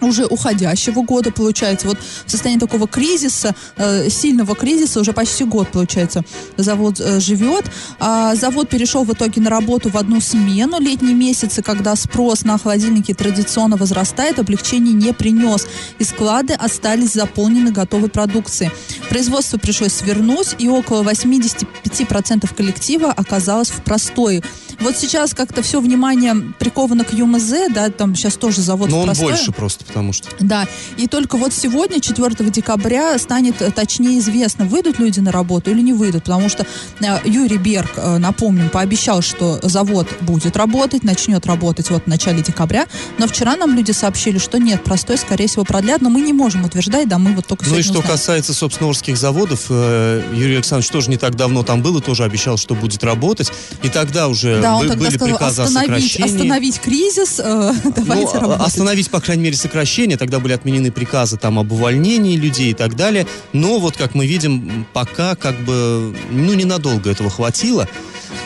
уже 0.00 0.26
уходящего 0.26 1.02
года, 1.02 1.30
получается, 1.32 1.86
вот 1.86 1.98
в 2.26 2.30
состоянии 2.30 2.60
такого 2.60 2.86
кризиса, 2.86 3.54
э, 3.76 4.08
сильного 4.10 4.54
кризиса, 4.54 5.00
уже 5.00 5.12
почти 5.12 5.44
год, 5.44 5.68
получается, 5.68 6.24
завод 6.56 7.00
э, 7.00 7.20
живет. 7.20 7.64
А 7.98 8.34
завод 8.34 8.68
перешел 8.68 9.04
в 9.04 9.12
итоге 9.12 9.40
на 9.40 9.50
работу 9.50 9.88
в 9.88 9.96
одну 9.96 10.20
смену. 10.20 10.80
Летние 10.80 11.14
месяцы, 11.14 11.62
когда 11.62 11.96
спрос 11.96 12.44
на 12.44 12.58
холодильники 12.58 13.14
традиционно 13.14 13.76
возрастает, 13.76 14.38
облегчение 14.38 14.94
не 14.94 15.12
принес. 15.12 15.66
И 15.98 16.04
склады 16.04 16.54
остались 16.54 17.12
заполнены 17.12 17.70
готовой 17.70 18.08
продукцией. 18.08 18.70
Производство 19.08 19.58
пришлось 19.58 19.92
свернуть, 19.92 20.54
и 20.58 20.68
около 20.68 21.02
85% 21.02 22.54
коллектива 22.54 23.12
оказалось 23.12 23.70
в 23.70 23.82
простое. 23.82 24.42
Вот 24.80 24.96
сейчас 24.96 25.34
как-то 25.34 25.60
все 25.62 25.80
внимание 25.80 26.34
приковано 26.58 27.04
к 27.04 27.12
ЮМЗ, 27.12 27.52
да, 27.74 27.90
там 27.90 28.14
сейчас 28.14 28.34
тоже 28.34 28.60
завод 28.60 28.88
Но 28.90 29.00
он 29.00 29.06
простое. 29.06 29.28
больше 29.30 29.50
просто, 29.52 29.84
потому 29.84 30.12
что... 30.12 30.28
Да, 30.38 30.66
и 30.96 31.08
только 31.08 31.36
вот 31.36 31.52
сегодня, 31.52 32.00
4 32.00 32.48
декабря, 32.50 33.18
станет 33.18 33.60
э, 33.60 33.72
точнее 33.72 34.18
известно, 34.20 34.66
выйдут 34.66 34.98
люди 35.00 35.18
на 35.18 35.32
работу 35.32 35.70
или 35.72 35.80
не 35.80 35.92
выйдут, 35.92 36.24
потому 36.24 36.48
что 36.48 36.64
э, 37.00 37.04
Юрий 37.24 37.58
Берг, 37.58 37.90
э, 37.96 38.18
напомним, 38.18 38.68
пообещал, 38.68 39.20
что 39.20 39.58
завод 39.62 40.06
будет 40.20 40.56
работать, 40.56 41.02
начнет 41.02 41.44
работать 41.46 41.90
вот 41.90 42.04
в 42.04 42.06
начале 42.06 42.40
декабря, 42.42 42.86
но 43.18 43.26
вчера 43.26 43.56
нам 43.56 43.74
люди 43.74 43.90
сообщили, 43.90 44.38
что 44.38 44.58
нет, 44.58 44.84
простой, 44.84 45.18
скорее 45.18 45.48
всего, 45.48 45.64
продлят, 45.64 46.02
но 46.02 46.08
мы 46.08 46.20
не 46.20 46.32
можем 46.32 46.64
утверждать, 46.64 47.08
да, 47.08 47.18
мы 47.18 47.32
вот 47.34 47.46
только 47.46 47.64
Ну 47.68 47.76
и 47.78 47.82
что 47.82 47.94
узнаем. 47.98 48.10
касается, 48.12 48.54
собственно, 48.54 48.88
Орских 48.90 49.16
заводов, 49.16 49.70
Юрий 49.70 50.54
Александрович 50.54 50.90
тоже 50.90 51.10
не 51.10 51.16
так 51.16 51.34
давно 51.34 51.64
там 51.64 51.82
был 51.82 51.98
и 51.98 52.00
тоже 52.00 52.22
обещал, 52.24 52.56
что 52.56 52.74
будет 52.76 53.02
работать, 53.02 53.50
и 53.82 53.88
тогда 53.88 54.28
уже 54.28 54.67
да, 54.70 54.76
он 54.76 54.88
тогда 54.88 55.06
были 55.06 55.16
сказал, 55.16 55.28
приказы 55.28 55.62
остановить, 55.62 56.20
остановить 56.20 56.80
кризис, 56.80 57.40
э, 57.42 57.72
давайте 57.96 58.34
ну, 58.34 58.40
работать. 58.40 58.66
Остановить, 58.66 59.10
по 59.10 59.20
крайней 59.20 59.44
мере, 59.44 59.56
сокращение. 59.56 60.16
Тогда 60.16 60.38
были 60.38 60.52
отменены 60.52 60.90
приказы 60.90 61.36
там 61.36 61.58
об 61.58 61.72
увольнении 61.72 62.36
людей 62.36 62.70
и 62.70 62.74
так 62.74 62.96
далее. 62.96 63.26
Но 63.52 63.78
вот, 63.78 63.96
как 63.96 64.14
мы 64.14 64.26
видим, 64.26 64.86
пока 64.92 65.34
как 65.34 65.58
бы, 65.60 66.14
ну, 66.30 66.54
ненадолго 66.54 67.10
этого 67.10 67.30
хватило. 67.30 67.88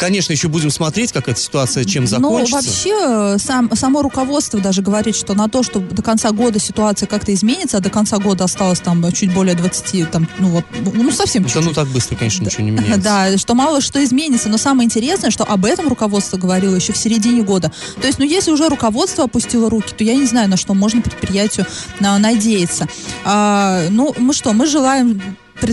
Конечно, 0.02 0.32
еще 0.32 0.48
будем 0.48 0.70
смотреть, 0.70 1.12
как 1.12 1.28
эта 1.28 1.38
ситуация 1.38 1.84
чем 1.84 2.08
закончится. 2.08 2.56
Ну, 2.56 2.60
вообще, 2.60 3.34
э, 3.34 3.38
сам, 3.38 3.70
само 3.76 4.02
руководство 4.02 4.58
даже 4.58 4.82
говорит, 4.82 5.14
что 5.14 5.34
на 5.34 5.48
то, 5.48 5.62
что 5.62 5.78
до 5.78 6.02
конца 6.02 6.32
года 6.32 6.58
ситуация 6.58 7.06
как-то 7.06 7.32
изменится, 7.32 7.76
а 7.76 7.80
до 7.80 7.88
конца 7.88 8.18
года 8.18 8.42
осталось 8.42 8.80
там 8.80 9.12
чуть 9.12 9.32
более 9.32 9.54
20, 9.54 10.10
там, 10.10 10.28
ну 10.40 10.48
вот, 10.48 10.64
ну 10.92 11.08
совсем 11.12 11.44
чуть-чуть. 11.44 11.62
Да, 11.62 11.68
ну 11.68 11.72
так 11.72 11.86
быстро, 11.86 12.16
конечно, 12.16 12.44
ничего 12.44 12.64
не 12.64 12.72
меняется. 12.72 13.00
Да, 13.00 13.38
что 13.38 13.54
мало 13.54 13.80
что 13.80 14.02
изменится, 14.02 14.48
но 14.48 14.58
самое 14.58 14.86
интересное, 14.86 15.30
что 15.30 15.44
об 15.44 15.64
этом 15.64 15.86
руководство 15.86 16.36
говорило 16.36 16.74
еще 16.74 16.92
в 16.92 16.96
середине 16.96 17.42
года. 17.42 17.70
То 18.00 18.08
есть, 18.08 18.18
ну 18.18 18.24
если 18.24 18.50
уже 18.50 18.68
руководство 18.68 19.22
опустило 19.22 19.70
руки, 19.70 19.94
то 19.96 20.02
я 20.02 20.14
не 20.14 20.26
знаю, 20.26 20.48
на 20.48 20.56
что 20.56 20.74
можно 20.74 21.00
предприятию 21.00 21.64
а, 22.00 22.18
надеяться. 22.18 22.88
А, 23.24 23.84
ну, 23.88 24.12
мы 24.18 24.34
что, 24.34 24.52
мы 24.52 24.66
желаем 24.66 25.22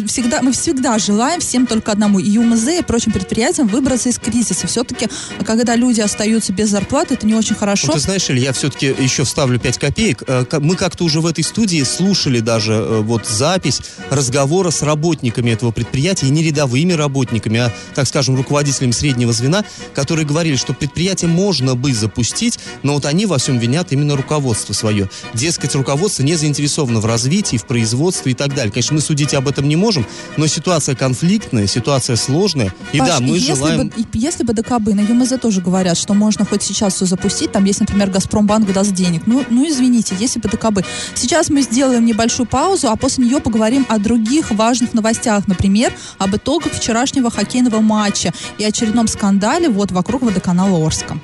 всегда, 0.07 0.41
мы 0.41 0.51
всегда 0.51 0.97
желаем 0.99 1.39
всем 1.39 1.65
только 1.65 1.91
одному, 1.91 2.19
и 2.19 2.29
ЮМЗ, 2.29 2.67
и 2.79 2.83
прочим 2.83 3.11
предприятиям 3.11 3.67
выбраться 3.67 4.09
из 4.09 4.19
кризиса. 4.19 4.67
Все-таки, 4.67 5.07
когда 5.45 5.75
люди 5.75 6.01
остаются 6.01 6.53
без 6.53 6.69
зарплаты, 6.69 7.15
это 7.15 7.25
не 7.25 7.33
очень 7.33 7.55
хорошо. 7.55 7.87
Ну, 7.87 7.93
ты 7.93 7.99
знаешь, 7.99 8.29
Иль, 8.29 8.39
я 8.39 8.53
все-таки 8.53 8.87
еще 8.87 9.23
вставлю 9.23 9.59
5 9.59 9.77
копеек. 9.77 10.23
Э, 10.27 10.45
мы 10.59 10.75
как-то 10.75 11.03
уже 11.03 11.21
в 11.21 11.25
этой 11.25 11.43
студии 11.43 11.83
слушали 11.83 12.39
даже 12.39 12.73
э, 12.73 12.99
вот 13.01 13.27
запись 13.27 13.81
разговора 14.09 14.71
с 14.71 14.81
работниками 14.81 15.51
этого 15.51 15.71
предприятия, 15.71 16.27
и 16.27 16.29
не 16.29 16.43
рядовыми 16.43 16.93
работниками, 16.93 17.59
а, 17.59 17.73
так 17.95 18.07
скажем, 18.07 18.35
руководителями 18.35 18.91
среднего 18.91 19.33
звена, 19.33 19.63
которые 19.93 20.25
говорили, 20.25 20.55
что 20.55 20.73
предприятие 20.73 21.29
можно 21.29 21.75
бы 21.75 21.93
запустить, 21.93 22.59
но 22.83 22.93
вот 22.93 23.05
они 23.05 23.25
во 23.25 23.37
всем 23.37 23.57
винят 23.57 23.91
именно 23.91 24.15
руководство 24.15 24.73
свое. 24.73 25.09
Дескать, 25.33 25.75
руководство 25.75 26.23
не 26.23 26.35
заинтересовано 26.35 26.99
в 26.99 27.05
развитии, 27.05 27.57
в 27.57 27.65
производстве 27.65 28.33
и 28.33 28.35
так 28.35 28.53
далее. 28.53 28.71
Конечно, 28.71 28.95
мы 28.95 29.01
судить 29.01 29.33
об 29.33 29.47
этом 29.47 29.67
не 29.67 29.75
можем, 29.79 30.05
но 30.37 30.45
ситуация 30.47 30.95
конфликтная, 30.95 31.65
ситуация 31.65 32.15
сложная. 32.15 32.73
И 32.93 32.99
Паш, 32.99 33.07
да, 33.07 33.19
мы 33.19 33.37
если 33.37 33.55
желаем... 33.55 33.89
Бы, 33.89 33.93
если 34.13 34.43
бы 34.43 34.53
ДКБ, 34.53 34.93
на 34.93 35.01
ЮМЗ 35.01 35.39
тоже 35.41 35.61
говорят, 35.61 35.97
что 35.97 36.13
можно 36.13 36.45
хоть 36.45 36.61
сейчас 36.61 36.93
все 36.93 37.05
запустить, 37.05 37.51
там, 37.51 37.65
если, 37.65 37.81
например, 37.83 38.11
Газпромбанк 38.11 38.71
даст 38.71 38.93
денег. 38.93 39.23
Ну, 39.25 39.43
ну, 39.49 39.67
извините, 39.67 40.15
если 40.19 40.39
бы 40.39 40.49
ДКБ. 40.49 40.85
Сейчас 41.15 41.49
мы 41.49 41.61
сделаем 41.61 42.05
небольшую 42.05 42.45
паузу, 42.45 42.89
а 42.89 42.95
после 42.95 43.25
нее 43.25 43.39
поговорим 43.39 43.85
о 43.89 43.97
других 43.97 44.51
важных 44.51 44.93
новостях. 44.93 45.47
Например, 45.47 45.93
об 46.17 46.35
итогах 46.35 46.73
вчерашнего 46.73 47.31
хоккейного 47.31 47.79
матча 47.79 48.33
и 48.57 48.63
очередном 48.63 49.07
скандале 49.07 49.69
вот 49.69 49.91
вокруг 49.91 50.21
водоканала 50.21 50.85
Орска. 50.85 51.19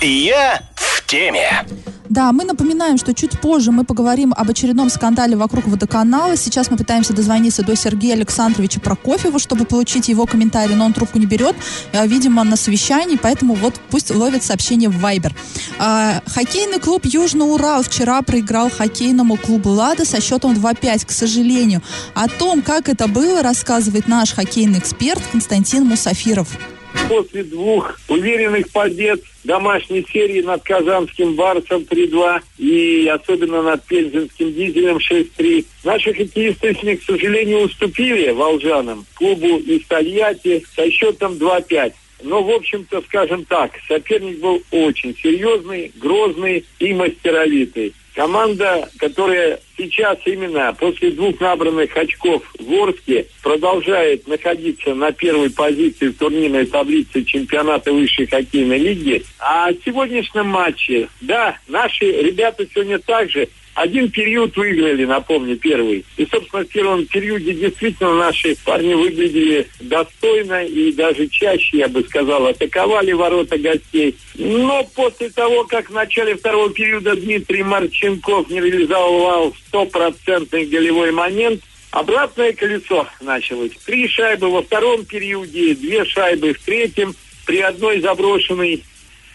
Я 0.00 0.62
в 0.74 1.06
теме. 1.06 1.64
Да, 2.08 2.30
мы 2.32 2.44
напоминаем, 2.44 2.98
что 2.98 3.14
чуть 3.14 3.40
позже 3.40 3.72
мы 3.72 3.84
поговорим 3.84 4.32
об 4.36 4.48
очередном 4.48 4.90
скандале 4.90 5.36
вокруг 5.36 5.66
водоканала. 5.66 6.36
Сейчас 6.36 6.70
мы 6.70 6.76
пытаемся 6.76 7.12
дозвониться 7.12 7.64
до 7.64 7.74
Сергея 7.74 8.14
Александровича 8.14 8.80
Прокофьева, 8.80 9.38
чтобы 9.38 9.64
получить 9.64 10.08
его 10.08 10.26
комментарий, 10.26 10.74
но 10.74 10.84
он 10.84 10.92
трубку 10.92 11.18
не 11.18 11.26
берет, 11.26 11.56
а, 11.92 12.06
видимо, 12.06 12.44
на 12.44 12.56
совещании, 12.56 13.18
поэтому 13.20 13.54
вот 13.54 13.74
пусть 13.90 14.14
ловит 14.14 14.44
сообщение 14.44 14.88
в 14.88 14.98
Вайбер. 14.98 15.34
А, 15.78 16.22
хоккейный 16.26 16.78
клуб 16.78 17.04
Южный 17.06 17.50
Урал 17.52 17.82
вчера 17.82 18.22
проиграл 18.22 18.70
хоккейному 18.70 19.36
клубу 19.36 19.70
«Лада» 19.70 20.04
со 20.04 20.20
счетом 20.20 20.54
2-5, 20.54 21.06
к 21.06 21.10
сожалению. 21.10 21.82
О 22.14 22.28
том, 22.28 22.62
как 22.62 22.88
это 22.88 23.08
было, 23.08 23.42
рассказывает 23.42 24.06
наш 24.06 24.32
хоккейный 24.32 24.78
эксперт 24.78 25.22
Константин 25.32 25.84
Мусафиров 25.84 26.48
после 27.08 27.44
двух 27.44 27.98
уверенных 28.08 28.70
побед 28.70 29.22
домашней 29.46 30.04
серии 30.12 30.42
над 30.42 30.62
Казанским 30.62 31.34
Барсом 31.34 31.82
3-2 31.82 32.42
и 32.58 33.10
особенно 33.12 33.62
над 33.62 33.84
Пензенским 33.84 34.52
Дизелем 34.52 34.98
6-3. 34.98 35.64
Наши 35.84 36.12
хоккеисты, 36.12 36.74
к 36.74 37.02
сожалению, 37.02 37.60
уступили 37.60 38.30
волжанам 38.30 39.06
клубу 39.14 39.58
из 39.58 39.86
Тольятти 39.86 40.64
со 40.74 40.90
счетом 40.90 41.34
2-5. 41.34 41.92
Но, 42.22 42.42
в 42.42 42.50
общем-то, 42.50 43.02
скажем 43.02 43.44
так, 43.44 43.72
соперник 43.86 44.40
был 44.40 44.62
очень 44.70 45.14
серьезный, 45.22 45.92
грозный 45.96 46.64
и 46.78 46.94
мастеровитый. 46.94 47.92
Команда, 48.16 48.88
которая 48.98 49.60
сейчас 49.76 50.16
именно 50.24 50.74
после 50.80 51.10
двух 51.10 51.38
набранных 51.38 51.94
очков 51.94 52.42
в 52.58 52.72
Орске 52.72 53.26
продолжает 53.42 54.26
находиться 54.26 54.94
на 54.94 55.12
первой 55.12 55.50
позиции 55.50 56.08
в 56.08 56.16
турнирной 56.16 56.64
таблице 56.64 57.22
чемпионата 57.24 57.92
высшей 57.92 58.26
хоккейной 58.26 58.78
лиги. 58.78 59.22
А 59.38 59.70
в 59.70 59.76
сегодняшнем 59.84 60.46
матче, 60.46 61.10
да, 61.20 61.58
наши 61.68 62.06
ребята 62.06 62.64
сегодня 62.72 62.98
также 62.98 63.50
один 63.76 64.10
период 64.10 64.56
выиграли, 64.56 65.04
напомню, 65.04 65.58
первый. 65.58 66.02
И, 66.16 66.26
собственно, 66.26 66.64
в 66.64 66.68
первом 66.68 67.04
периоде 67.04 67.52
действительно 67.52 68.14
наши 68.14 68.56
парни 68.64 68.94
выглядели 68.94 69.68
достойно 69.80 70.64
и 70.64 70.90
даже 70.92 71.28
чаще, 71.28 71.78
я 71.78 71.88
бы 71.88 72.02
сказал, 72.02 72.46
атаковали 72.46 73.12
ворота 73.12 73.58
гостей. 73.58 74.16
Но 74.34 74.82
после 74.94 75.28
того, 75.28 75.64
как 75.64 75.90
в 75.90 75.92
начале 75.92 76.36
второго 76.36 76.70
периода 76.70 77.14
Дмитрий 77.16 77.62
Марченков 77.62 78.48
не 78.48 78.62
реализовал 78.62 79.54
стопроцентный 79.68 80.64
голевой 80.64 81.12
момент, 81.12 81.60
обратное 81.90 82.54
колесо 82.54 83.06
началось. 83.20 83.72
Три 83.84 84.08
шайбы 84.08 84.50
во 84.50 84.62
втором 84.62 85.04
периоде, 85.04 85.74
две 85.74 86.06
шайбы 86.06 86.54
в 86.54 86.64
третьем, 86.64 87.14
при 87.44 87.60
одной 87.60 88.00
заброшенной 88.00 88.82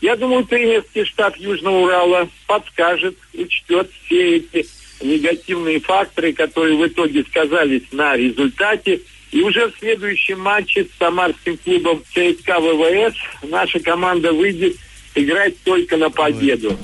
я 0.01 0.15
думаю, 0.15 0.45
тренерский 0.45 1.05
штаб 1.05 1.37
Южного 1.37 1.77
Урала 1.83 2.27
подскажет, 2.47 3.15
учтет 3.33 3.89
все 4.05 4.37
эти 4.37 4.67
негативные 4.99 5.79
факторы, 5.79 6.33
которые 6.33 6.75
в 6.75 6.87
итоге 6.87 7.23
сказались 7.23 7.83
на 7.91 8.15
результате. 8.15 9.01
И 9.31 9.41
уже 9.41 9.67
в 9.67 9.77
следующем 9.79 10.41
матче 10.41 10.85
с 10.85 10.97
самарским 10.97 11.57
клубом 11.57 12.03
ЦСКА 12.09 12.59
ВВС 12.59 13.15
наша 13.43 13.79
команда 13.79 14.33
выйдет 14.33 14.75
играть 15.15 15.55
только 15.63 15.97
на 15.97 16.09
победу. 16.09 16.75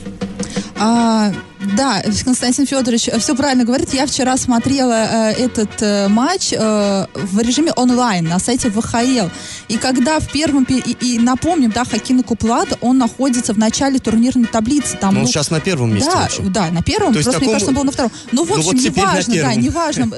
А, 0.80 1.32
да, 1.76 2.02
Константин 2.24 2.66
Федорович 2.66 3.10
все 3.20 3.36
правильно 3.36 3.64
говорит. 3.64 3.94
Я 3.94 4.06
вчера 4.06 4.38
смотрела 4.38 4.94
э, 4.94 5.32
этот 5.34 5.82
э, 5.82 6.08
матч 6.08 6.54
э, 6.54 7.06
в 7.14 7.40
режиме 7.40 7.72
онлайн 7.74 8.26
на 8.26 8.40
сайте 8.40 8.70
ВХЛ. 8.70 9.30
И 9.68 9.78
когда 9.78 10.20
в 10.20 10.32
первом... 10.32 10.64
И, 10.64 10.92
и 10.92 11.20
напомним, 11.20 11.72
да, 11.72 11.84
хоккейный 11.84 12.24
Куплат, 12.24 12.78
он 12.82 12.98
находится 12.98 13.54
в 13.54 13.58
начале 13.58 14.00
турнирной 14.00 14.48
таблицы. 14.48 14.98
Там, 14.98 15.16
ну, 15.16 15.22
он 15.22 15.28
сейчас 15.28 15.50
на 15.50 15.60
первом 15.60 15.94
месте 15.94 16.10
да, 16.12 16.22
вообще. 16.22 16.42
Да, 16.44 16.72
на 16.72 16.84
первом. 16.84 17.14
То 17.14 17.22
Просто, 17.22 17.32
таком... 17.34 17.48
мне 17.48 17.54
кажется, 17.54 17.70
он 17.70 17.76
был 17.76 17.84
на 17.84 17.92
втором. 17.92 18.12
Ну, 18.32 18.44
в 18.44 18.52
общем, 18.52 18.64
ну, 18.64 18.72
вот 18.72 18.82
неважно, 18.82 19.36
да, 19.36 19.56
неважно. 19.56 20.12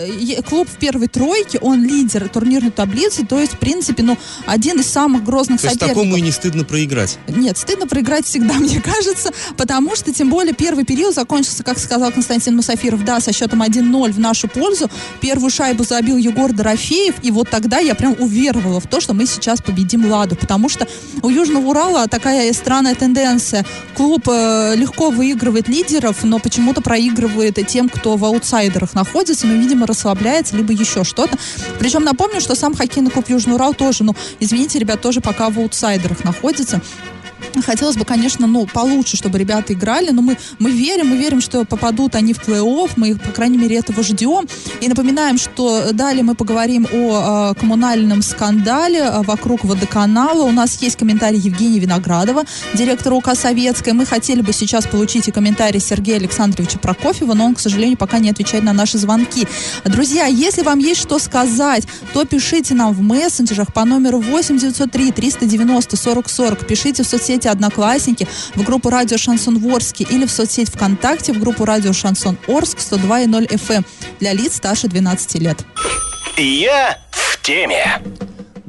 Клуб 0.47 0.67
в 0.69 0.77
первой 0.77 1.07
тройке, 1.07 1.59
он 1.59 1.83
лидер 1.83 2.27
турнирной 2.29 2.71
таблицы, 2.71 3.25
то 3.25 3.39
есть, 3.39 3.53
в 3.53 3.57
принципе, 3.57 4.03
ну, 4.03 4.17
один 4.45 4.79
из 4.79 4.87
самых 4.87 5.23
грозных 5.23 5.61
то 5.61 5.69
соперников. 5.69 5.79
То 5.79 5.85
есть 5.85 5.95
такому 5.95 6.17
и 6.17 6.21
не 6.21 6.31
стыдно 6.31 6.63
проиграть? 6.63 7.17
Нет, 7.27 7.57
стыдно 7.57 7.87
проиграть 7.87 8.25
всегда, 8.25 8.53
мне 8.59 8.81
кажется, 8.81 9.31
потому 9.57 9.95
что, 9.95 10.13
тем 10.13 10.29
более, 10.29 10.53
первый 10.53 10.85
период 10.85 11.13
закончился, 11.15 11.38
как 11.63 11.79
сказал 11.79 12.11
Константин 12.11 12.55
Мусафиров, 12.55 13.03
да, 13.03 13.19
со 13.19 13.33
счетом 13.33 13.61
1-0 13.63 14.11
в 14.11 14.19
нашу 14.19 14.47
пользу. 14.47 14.89
Первую 15.21 15.49
шайбу 15.49 15.83
забил 15.83 16.17
Егор 16.17 16.51
Дорофеев, 16.51 17.15
и 17.21 17.31
вот 17.31 17.49
тогда 17.49 17.79
я 17.79 17.95
прям 17.95 18.15
уверовала 18.19 18.79
в 18.79 18.87
то, 18.87 18.99
что 18.99 19.13
мы 19.13 19.25
сейчас 19.25 19.61
победим 19.61 20.09
Ладу, 20.11 20.35
потому 20.35 20.69
что 20.69 20.87
у 21.21 21.29
Южного 21.29 21.67
Урала 21.67 22.07
такая 22.07 22.51
странная 22.53 22.95
тенденция. 22.95 23.65
Клуб 23.95 24.27
э, 24.29 24.75
легко 24.75 25.09
выигрывает 25.09 25.67
лидеров, 25.67 26.23
но 26.23 26.39
почему-то 26.39 26.81
проигрывает 26.81 27.59
тем, 27.67 27.89
кто 27.89 28.15
в 28.15 28.25
аутсайдерах 28.25 28.93
находится, 28.93 29.47
ну, 29.47 29.55
видимо, 29.55 29.87
расслабляется, 29.87 30.55
либо 30.55 30.73
еще 30.73 31.03
что-то. 31.03 31.37
Причем 31.79 32.03
напомню, 32.03 32.41
что 32.41 32.55
сам 32.55 32.75
хоккейный 32.75 33.11
клуб 33.11 33.29
Южный 33.29 33.55
Урал 33.55 33.73
тоже, 33.73 34.03
ну, 34.03 34.15
извините, 34.39 34.79
ребят, 34.79 35.01
тоже 35.01 35.21
пока 35.21 35.49
в 35.49 35.59
аутсайдерах 35.59 36.23
находится. 36.23 36.81
Хотелось 37.65 37.95
бы, 37.95 38.05
конечно, 38.05 38.47
ну, 38.47 38.65
получше, 38.65 39.17
чтобы 39.17 39.37
ребята 39.37 39.73
играли, 39.73 40.11
но 40.11 40.21
мы, 40.21 40.37
мы 40.59 40.71
верим, 40.71 41.07
мы 41.07 41.17
верим, 41.17 41.41
что 41.41 41.65
попадут 41.65 42.15
они 42.15 42.33
в 42.33 42.39
плей-офф, 42.39 42.91
мы, 42.95 43.15
по 43.15 43.31
крайней 43.31 43.57
мере, 43.57 43.77
этого 43.77 44.03
ждем. 44.03 44.47
И 44.81 44.87
напоминаем, 44.87 45.37
что 45.37 45.91
далее 45.93 46.23
мы 46.23 46.35
поговорим 46.35 46.87
о 46.91 47.51
э, 47.51 47.59
коммунальном 47.59 48.21
скандале 48.21 48.99
э, 48.99 49.21
вокруг 49.23 49.63
водоканала. 49.63 50.43
У 50.43 50.51
нас 50.51 50.81
есть 50.81 50.97
комментарий 50.97 51.39
Евгения 51.39 51.79
Виноградова, 51.79 52.43
директора 52.73 53.15
УК 53.15 53.35
Советская. 53.35 53.93
Мы 53.93 54.05
хотели 54.05 54.41
бы 54.41 54.53
сейчас 54.53 54.85
получить 54.85 55.27
и 55.27 55.31
комментарий 55.31 55.79
Сергея 55.79 56.17
Александровича 56.17 56.79
Прокофьева, 56.79 57.33
но 57.33 57.45
он, 57.45 57.55
к 57.55 57.59
сожалению, 57.59 57.97
пока 57.97 58.19
не 58.19 58.29
отвечает 58.29 58.63
на 58.63 58.73
наши 58.73 58.97
звонки. 58.97 59.47
Друзья, 59.85 60.25
если 60.25 60.61
вам 60.61 60.79
есть 60.79 61.01
что 61.01 61.19
сказать, 61.19 61.85
то 62.13 62.25
пишите 62.25 62.73
нам 62.73 62.93
в 62.93 63.01
мессенджерах 63.01 63.73
по 63.73 63.85
номеру 63.85 64.19
8 64.19 64.57
903 64.57 65.11
390 65.11 65.97
40 65.97 66.29
40. 66.29 66.67
Пишите 66.67 67.03
в 67.03 67.07
соцсети 67.07 67.38
соцсети 67.39 67.47
«Одноклассники», 67.47 68.27
в 68.55 68.63
группу 68.63 68.89
«Радио 68.89 69.17
Шансон 69.17 69.59
Ворске» 69.59 70.05
или 70.09 70.25
в 70.25 70.31
соцсеть 70.31 70.69
ВКонтакте 70.69 71.33
в 71.33 71.39
группу 71.39 71.65
«Радио 71.65 71.93
Шансон 71.93 72.37
Орск» 72.47 72.77
102.0 72.79 73.47
FM 73.47 73.75
эм 73.77 73.85
для 74.19 74.33
лиц 74.33 74.57
старше 74.57 74.87
12 74.87 75.35
лет. 75.35 75.57
Я 76.37 76.97
в 77.11 77.41
теме. 77.41 78.01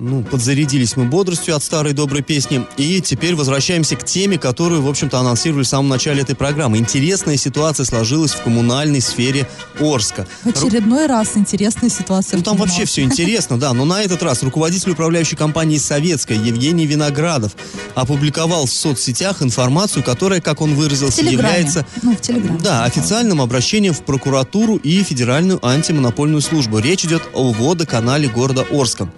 Ну, 0.01 0.23
подзарядились 0.23 0.97
мы 0.97 1.05
бодростью 1.05 1.55
от 1.55 1.63
старой 1.63 1.93
доброй 1.93 2.23
песни. 2.23 2.67
И 2.79 3.03
теперь 3.03 3.35
возвращаемся 3.35 3.97
к 3.97 4.05
теме, 4.05 4.39
которую, 4.39 4.81
в 4.81 4.89
общем-то, 4.89 5.19
анонсировали 5.19 5.65
в 5.65 5.69
самом 5.69 5.89
начале 5.89 6.23
этой 6.23 6.35
программы. 6.35 6.79
Интересная 6.79 7.37
ситуация 7.37 7.85
сложилась 7.85 8.33
в 8.33 8.43
коммунальной 8.43 9.03
сфере 9.03 9.47
Орска. 9.79 10.27
В 10.43 10.49
очередной 10.49 11.07
Ру... 11.07 11.13
раз 11.13 11.37
интересная 11.37 11.91
ситуация. 11.91 12.39
Ну, 12.39 12.43
там 12.43 12.57
вообще 12.57 12.87
все 12.87 13.03
интересно, 13.05 13.59
да. 13.59 13.75
Но 13.75 13.85
на 13.85 14.03
этот 14.03 14.23
раз 14.23 14.43
руководитель 14.43 14.93
управляющей 14.93 15.37
компании 15.37 15.77
«Советская» 15.77 16.39
Евгений 16.39 16.87
Виноградов 16.87 17.53
опубликовал 17.95 18.65
в 18.65 18.73
соцсетях 18.73 19.43
информацию, 19.43 20.03
которая, 20.03 20.41
как 20.41 20.63
он 20.63 20.75
выразился, 20.75 21.23
является 21.23 21.85
ну, 22.03 22.17
в 22.17 22.21
Телеграме. 22.23 22.59
да, 22.63 22.85
официальным 22.85 23.43
обращением 23.43 23.93
в 23.93 24.03
прокуратуру 24.03 24.77
и 24.77 25.03
Федеральную 25.03 25.65
антимонопольную 25.65 26.41
службу. 26.41 26.79
Речь 26.79 27.05
идет 27.05 27.23
о 27.35 27.53
водоканале 27.53 28.29
города 28.29 28.65
Орска. 28.71 29.11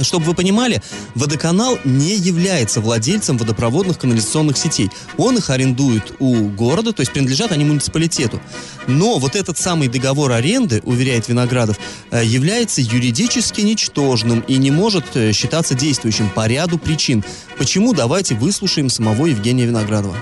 Чтобы 0.00 0.26
вы 0.26 0.34
понимали, 0.34 0.80
водоканал 1.14 1.78
не 1.84 2.14
является 2.14 2.80
владельцем 2.80 3.36
водопроводных 3.36 3.98
канализационных 3.98 4.56
сетей. 4.56 4.90
Он 5.18 5.36
их 5.36 5.50
арендует 5.50 6.14
у 6.18 6.48
города, 6.48 6.92
то 6.92 7.00
есть 7.00 7.12
принадлежат 7.12 7.52
они 7.52 7.64
муниципалитету. 7.64 8.40
Но 8.86 9.18
вот 9.18 9.36
этот 9.36 9.58
самый 9.58 9.88
договор 9.88 10.32
аренды, 10.32 10.80
уверяет 10.84 11.28
Виноградов, 11.28 11.78
э, 12.10 12.24
является 12.24 12.80
юридически 12.80 13.60
ничтожным 13.60 14.40
и 14.40 14.56
не 14.56 14.70
может 14.70 15.16
э, 15.16 15.32
считаться 15.32 15.74
действующим 15.74 16.28
по 16.30 16.46
ряду 16.46 16.78
причин. 16.78 17.22
Почему? 17.58 17.94
Давайте 17.94 18.34
выслушаем 18.34 18.88
самого 18.88 19.26
Евгения 19.26 19.66
Виноградова. 19.66 20.16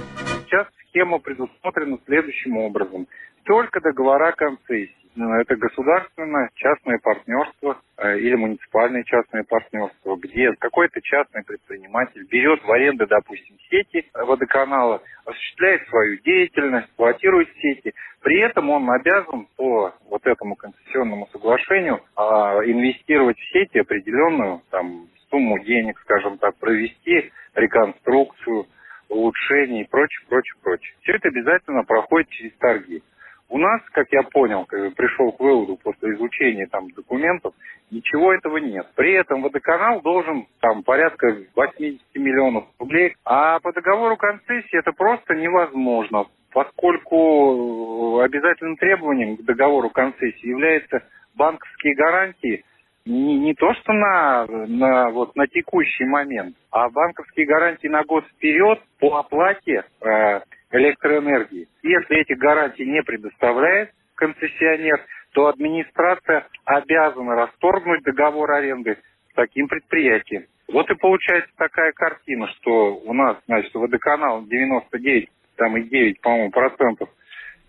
Сейчас 0.47 0.67
схема 0.89 1.19
предусмотрена 1.19 1.99
следующим 2.07 2.57
образом. 2.57 3.07
Только 3.45 3.81
договора 3.81 4.33
концессии 4.33 5.00
это 5.17 5.57
государственное 5.57 6.51
частное 6.55 6.99
партнерство 7.03 7.81
э, 7.99 8.19
или 8.19 8.37
муниципальное 8.37 9.03
частное 9.03 9.43
партнерство, 9.43 10.17
где 10.17 10.53
какой-то 10.59 11.01
частный 11.03 11.43
предприниматель 11.43 12.25
берет 12.31 12.63
в 12.63 12.71
аренду, 12.71 13.07
допустим, 13.09 13.57
сети 13.69 14.09
водоканала, 14.15 15.03
осуществляет 15.25 15.89
свою 15.89 16.19
деятельность, 16.19 16.87
эксплуатирует 16.89 17.49
сети. 17.61 17.93
При 18.23 18.39
этом 18.41 18.71
он 18.71 18.89
обязан 18.91 19.49
по 19.57 19.93
вот 20.09 20.21
вот 20.21 20.27
этому 20.33 20.57
концессионному 20.57 21.29
соглашению 21.33 22.01
а, 22.17 22.61
инвестировать 22.65 23.39
в 23.39 23.53
сети 23.53 23.79
определенную 23.79 24.63
там 24.71 25.09
сумму 25.31 25.59
денег, 25.61 25.99
скажем 26.01 26.39
так, 26.39 26.57
провести 26.57 27.31
реконструкцию, 27.55 28.67
улучшение 29.09 29.85
и 29.85 29.89
прочее, 29.89 30.27
прочее, 30.29 30.55
прочее. 30.63 30.95
Все 31.03 31.13
это 31.13 31.29
обязательно 31.29 31.85
проходит 31.85 32.29
через 32.31 32.53
торги. 32.59 33.03
У 33.51 33.59
нас, 33.59 33.83
как 33.93 34.07
я 34.13 34.23
понял, 34.23 34.65
как 34.65 34.95
пришел 34.95 35.33
к 35.33 35.41
выводу 35.41 35.77
после 35.83 36.15
изучения 36.15 36.69
там 36.69 36.89
документов, 36.91 37.53
ничего 37.91 38.33
этого 38.33 38.59
нет. 38.59 38.87
При 38.95 39.13
этом 39.13 39.43
водоканал 39.43 40.01
должен 40.03 40.47
там 40.61 40.85
порядка 40.85 41.37
80 41.57 42.01
миллионов 42.15 42.67
рублей, 42.79 43.17
а 43.25 43.59
по 43.59 43.73
договору 43.73 44.17
концессии 44.17 44.79
это 44.79 44.93
просто 44.93 45.35
невозможно, 45.35 46.27
поскольку 46.53 48.21
обязательным 48.21 48.77
требованием 48.77 49.37
к 49.37 49.43
договору 49.43 49.91
концессии 49.91 50.47
являются 50.47 51.03
банковские 51.35 51.97
гарантии 51.97 52.65
не, 53.05 53.37
не 53.39 53.55
то 53.55 53.75
что 53.75 53.93
на, 53.93 54.47
на, 54.47 55.11
вот, 55.11 55.35
на 55.35 55.49
текущий 55.49 56.05
момент, 56.05 56.55
а 56.71 56.89
банковские 56.91 57.47
гарантии 57.47 57.89
на 57.89 58.05
год 58.05 58.25
вперед 58.27 58.81
по 59.01 59.19
оплате 59.19 59.85
э, 60.03 60.41
электроэнергии. 60.71 61.69
Если 61.83 62.21
этих 62.21 62.39
гарантий 62.39 62.87
не 62.87 63.03
предоставляет 63.03 63.91
концессионер, 64.15 65.01
то 65.33 65.47
администрация 65.47 66.47
обязана 66.65 67.35
расторгнуть 67.35 68.03
договор 68.03 68.51
аренды 68.51 68.99
с 69.31 69.35
таким 69.35 69.69
предприятием. 69.69 70.47
Вот 70.69 70.91
и 70.91 70.95
получается 70.95 71.51
такая 71.57 71.93
картина, 71.93 72.49
что 72.59 72.97
у 72.97 73.13
нас, 73.13 73.37
значит, 73.47 73.75
водоканал 73.75 74.45
99, 74.47 75.29
там 75.57 75.77
и 75.77 75.83
9, 75.83 76.21
по-моему, 76.21 76.51
процентов 76.51 77.09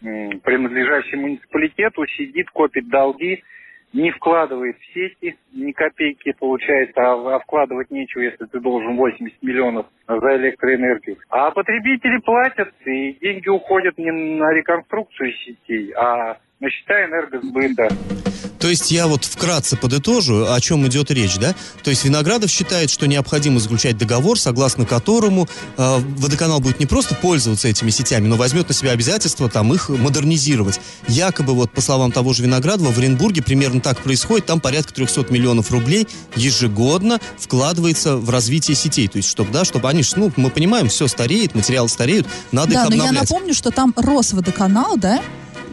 принадлежащий 0.02 1.16
муниципалитету 1.16 2.06
сидит, 2.08 2.50
копит 2.50 2.88
долги, 2.90 3.44
не 3.94 4.12
вкладывает 4.12 4.78
в 4.78 4.94
сети 4.94 5.38
ни 5.54 5.72
копейки, 5.72 6.34
получается, 6.40 7.02
а, 7.02 7.36
а 7.36 7.40
вкладывать 7.40 7.92
нечего, 7.92 8.22
если 8.22 8.46
ты 8.46 8.60
должен 8.60 8.96
80 8.96 9.42
миллионов 9.42 9.86
за 10.08 10.36
электроэнергию. 10.38 11.18
А 11.30 11.52
потребители 11.52 12.18
платят, 12.20 12.74
и 12.86 13.14
деньги 13.22 13.50
уходят 13.50 13.98
не 13.98 14.12
на 14.12 14.52
реконструкцию 14.54 15.34
сетей, 15.34 15.92
а 15.92 16.38
на 16.60 16.70
счета 16.70 17.06
энергосбыта. 17.06 17.90
То 18.62 18.70
есть 18.70 18.92
я 18.92 19.08
вот 19.08 19.26
вкратце 19.26 19.76
подытожу, 19.76 20.46
о 20.46 20.62
чем 20.62 20.86
идет 20.88 21.10
речь, 21.10 21.38
да? 21.38 21.56
То 21.84 21.90
есть 21.90 22.06
Виноградов 22.06 22.52
считает, 22.52 22.92
что 22.92 23.08
необходимо 23.08 23.60
заключать 23.60 23.98
договор, 23.98 24.40
согласно 24.40 24.86
которому 24.86 25.50
э, 25.78 25.98
водоканал 26.18 26.60
будет 26.60 26.80
не 26.80 26.86
просто 26.86 27.16
пользоваться 27.16 27.68
этими 27.68 27.90
сетями, 27.90 28.28
но 28.28 28.36
возьмет 28.36 28.68
на 28.68 28.76
себя 28.76 28.92
обязательство 28.92 29.50
там 29.50 29.74
их 29.74 29.90
модернизировать. 29.90 30.80
Якобы 31.08 31.54
вот 31.54 31.72
по 31.72 31.82
словам 31.82 32.12
того 32.12 32.34
же 32.34 32.44
Виноградова 32.44 32.92
в 32.92 33.00
Оренбурге 33.00 33.42
примерно 33.42 33.82
так 33.82 34.00
происходит, 34.04 34.46
там 34.46 34.60
порядка 34.60 34.94
300 34.94 35.26
миллионов 35.32 35.72
рублей 35.72 36.08
ежегодно 36.36 37.20
вкладывается 37.40 38.18
в 38.18 38.30
развитие 38.30 38.76
сетей. 38.76 39.08
То 39.08 39.18
есть 39.18 39.28
чтобы, 39.28 39.52
да, 39.52 39.66
чтобы 39.66 39.90
они, 39.90 40.04
ну, 40.16 40.32
мы 40.36 40.52
понимаем, 40.52 40.88
все 40.88 41.08
стареет, 41.08 41.56
материалы 41.56 41.90
стареют, 41.90 42.28
надо 42.52 42.74
да, 42.74 42.82
их 42.82 42.88
обновлять. 42.90 43.12
но 43.12 43.16
я 43.16 43.22
напомню, 43.22 43.54
что 43.56 43.72
там 43.72 43.92
Росводоканал, 43.98 44.98
да? 44.98 45.20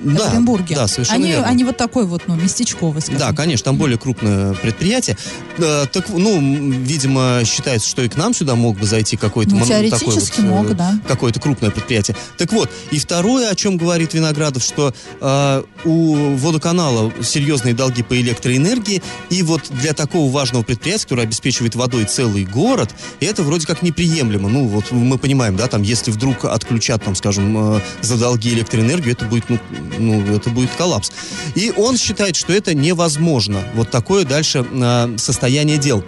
Да, 0.02 0.24
в 0.24 0.32
Оренбурге. 0.32 0.74
Да, 0.74 0.88
совершенно 0.88 1.16
они, 1.16 1.28
верно. 1.28 1.46
они 1.46 1.64
вот 1.64 1.76
такой 1.76 2.06
вот, 2.06 2.22
ну, 2.26 2.36
местечковый, 2.36 3.00
скажем. 3.02 3.18
Да, 3.18 3.32
конечно, 3.32 3.64
там 3.64 3.76
более 3.76 3.98
крупное 3.98 4.54
предприятие. 4.54 5.16
Э, 5.58 5.86
так, 5.90 6.08
ну, 6.08 6.40
видимо, 6.40 7.42
считается, 7.44 7.88
что 7.88 8.02
и 8.02 8.08
к 8.08 8.16
нам 8.16 8.34
сюда 8.34 8.54
мог 8.54 8.78
бы 8.78 8.86
зайти 8.86 9.16
какой-то 9.16 9.54
Ну, 9.54 9.64
теоретически 9.64 10.36
такой 10.36 10.50
вот, 10.50 10.62
мог, 10.62 10.70
э, 10.70 10.74
да. 10.74 10.98
какое-то 11.06 11.40
крупное 11.40 11.70
предприятие. 11.70 12.16
Так 12.36 12.52
вот, 12.52 12.70
и 12.90 12.98
второе, 12.98 13.50
о 13.50 13.54
чем 13.54 13.76
говорит 13.76 14.14
Виноградов, 14.14 14.62
что 14.62 14.94
э, 15.20 15.62
у 15.84 16.36
водоканала 16.36 17.12
серьезные 17.22 17.74
долги 17.74 18.02
по 18.02 18.18
электроэнергии, 18.20 19.02
и 19.30 19.42
вот 19.42 19.62
для 19.70 19.92
такого 19.92 20.30
важного 20.30 20.62
предприятия, 20.62 21.04
которое 21.04 21.22
обеспечивает 21.22 21.74
водой 21.74 22.04
целый 22.04 22.44
город, 22.44 22.90
это 23.20 23.42
вроде 23.42 23.66
как 23.66 23.82
неприемлемо. 23.82 24.48
Ну, 24.48 24.66
вот 24.66 24.90
мы 24.90 25.18
понимаем, 25.18 25.56
да, 25.56 25.66
там, 25.66 25.82
если 25.82 26.10
вдруг 26.10 26.44
отключат, 26.44 27.04
там, 27.04 27.14
скажем, 27.14 27.76
э, 27.76 27.80
за 28.02 28.16
долги 28.16 28.50
электроэнергию, 28.50 29.12
это 29.12 29.24
будет, 29.24 29.48
ну, 29.48 29.58
ну, 29.98 30.20
это 30.34 30.50
будет 30.50 30.70
коллапс. 30.70 31.12
И 31.54 31.72
он 31.76 31.96
считает, 31.96 32.36
что 32.36 32.52
это 32.52 32.74
невозможно. 32.74 33.62
Вот 33.74 33.90
такое 33.90 34.24
дальше 34.24 34.66
э, 34.70 35.16
состояние 35.18 35.78
дел. 35.78 36.04